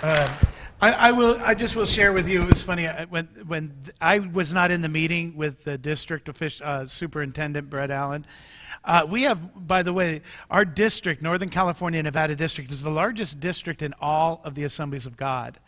[0.02, 0.43] uh,
[0.84, 1.38] I, I will.
[1.42, 2.42] I just will share with you.
[2.42, 6.28] It was funny I- when when I was not in the meeting with the district
[6.28, 8.26] official, uh, superintendent Brett Allen.
[8.84, 10.20] Uh, we have, by the way,
[10.50, 15.06] our district, Northern California Nevada district, is the largest district in all of the Assemblies
[15.06, 15.58] of God,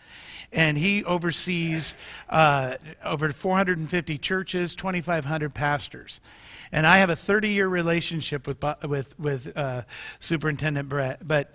[0.52, 1.94] and he oversees
[2.28, 6.20] uh, over 450 churches, 2,500 pastors.
[6.70, 9.84] And I have a 30-year relationship with with with uh,
[10.20, 11.54] Superintendent Brett, but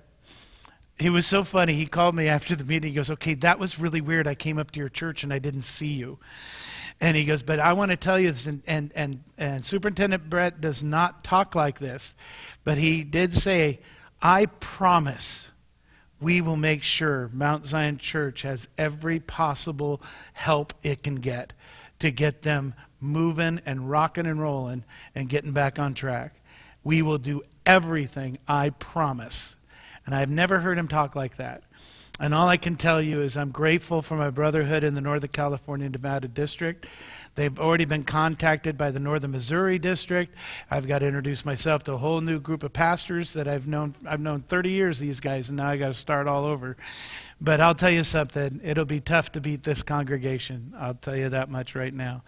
[1.01, 1.73] he was so funny.
[1.73, 2.91] He called me after the meeting.
[2.91, 4.27] He goes, Okay, that was really weird.
[4.27, 6.19] I came up to your church and I didn't see you.
[6.99, 8.45] And he goes, But I want to tell you this.
[8.45, 12.13] And, and, and, and Superintendent Brett does not talk like this.
[12.63, 13.79] But he did say,
[14.21, 15.49] I promise
[16.19, 20.01] we will make sure Mount Zion Church has every possible
[20.33, 21.53] help it can get
[21.97, 24.83] to get them moving and rocking and rolling
[25.15, 26.35] and getting back on track.
[26.83, 29.55] We will do everything, I promise.
[30.11, 31.63] And I've never heard him talk like that.
[32.19, 35.29] And all I can tell you is I'm grateful for my brotherhood in the Northern
[35.29, 36.85] California Nevada district.
[37.35, 40.35] They've already been contacted by the Northern Missouri district.
[40.69, 43.95] I've got to introduce myself to a whole new group of pastors that I've known.
[44.05, 46.75] I've known 30 years these guys, and now I got to start all over.
[47.43, 50.75] But I'll tell you something, it'll be tough to beat this congregation.
[50.77, 52.23] I'll tell you that much right now.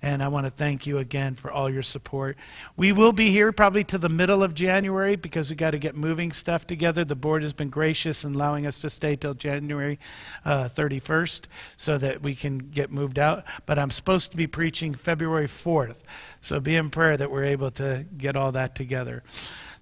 [0.00, 2.38] And I want to thank you again for all your support.
[2.74, 5.94] We will be here probably to the middle of January because we got to get
[5.94, 7.04] moving stuff together.
[7.04, 9.98] The board has been gracious in allowing us to stay till January
[10.46, 11.42] uh, 31st
[11.76, 13.44] so that we can get moved out.
[13.66, 15.96] But I'm supposed to be preaching February 4th.
[16.40, 19.24] So be in prayer that we're able to get all that together.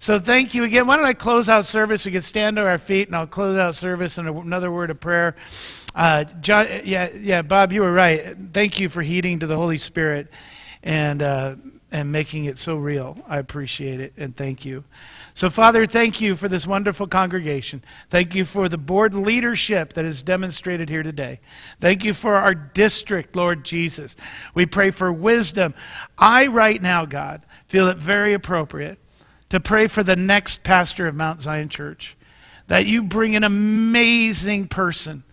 [0.03, 0.85] So thank you again.
[0.85, 2.05] Why don't I close out service?
[2.05, 4.99] We can stand to our feet, and I'll close out service in another word of
[4.99, 5.37] prayer.
[5.95, 8.35] Uh, John, yeah, yeah, Bob, you were right.
[8.51, 10.27] Thank you for heeding to the Holy Spirit
[10.83, 11.55] and uh,
[11.89, 13.17] and making it so real.
[13.29, 14.83] I appreciate it, and thank you.
[15.35, 17.81] So, Father, thank you for this wonderful congregation.
[18.09, 21.39] Thank you for the board leadership that is demonstrated here today.
[21.79, 24.17] Thank you for our district, Lord Jesus.
[24.53, 25.73] We pray for wisdom.
[26.17, 28.99] I, right now, God, feel it very appropriate
[29.53, 32.17] to pray for the next pastor of Mount Zion Church.
[32.69, 35.23] That you bring an amazing person,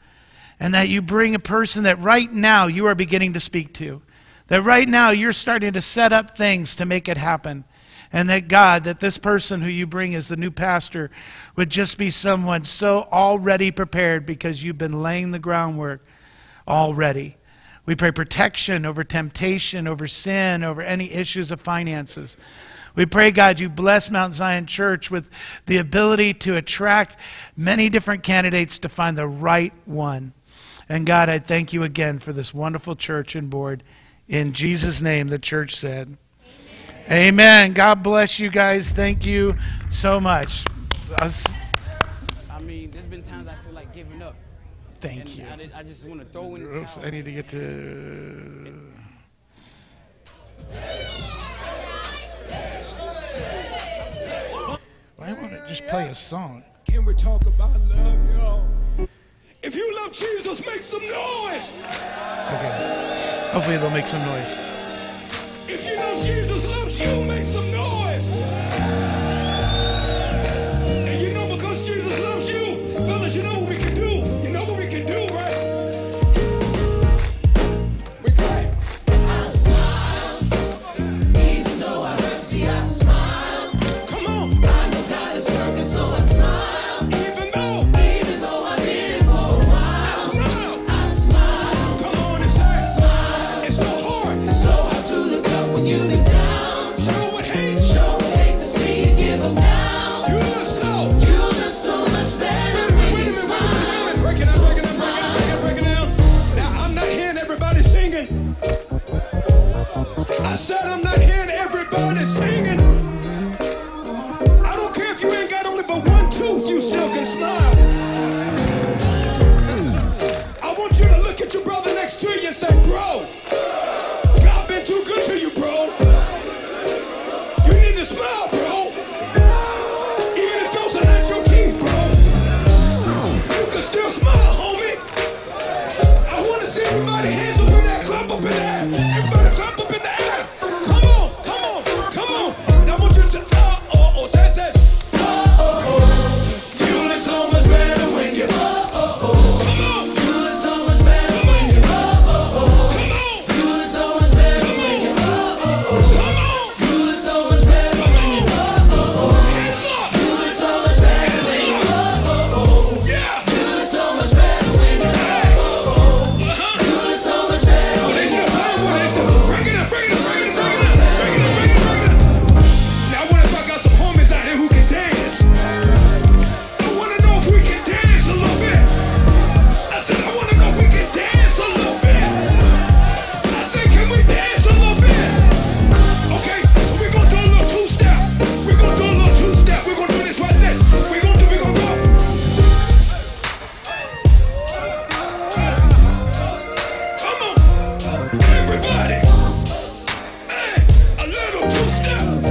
[0.58, 4.02] and that you bring a person that right now you are beginning to speak to.
[4.48, 7.64] That right now you're starting to set up things to make it happen.
[8.12, 11.10] And that God, that this person who you bring as the new pastor
[11.56, 16.04] would just be someone so already prepared because you've been laying the groundwork
[16.68, 17.38] already.
[17.86, 22.36] We pray protection over temptation, over sin, over any issues of finances.
[23.00, 25.26] We pray, God, you bless Mount Zion Church with
[25.64, 27.16] the ability to attract
[27.56, 30.34] many different candidates to find the right one.
[30.86, 33.82] And God, I thank you again for this wonderful church and board.
[34.28, 36.18] In Jesus' name, the church said.
[37.06, 37.28] Amen.
[37.28, 37.72] Amen.
[37.72, 38.90] God bless you guys.
[38.92, 39.56] Thank you
[39.90, 40.66] so much.
[41.18, 41.30] I
[42.60, 44.36] mean, there's been times I feel like giving up.
[45.00, 45.46] Thank and you.
[45.50, 47.06] I, did- I just want to throw in the Oops, towel.
[47.06, 48.90] I need to get to.
[55.20, 56.64] Why won't it just play a song?
[56.86, 58.66] Can we talk about love, y'all?
[59.62, 61.84] If you love Jesus, make some noise.
[62.56, 63.50] Okay.
[63.52, 64.48] Hopefully they'll make some noise.
[65.68, 66.49] If you love Jesus,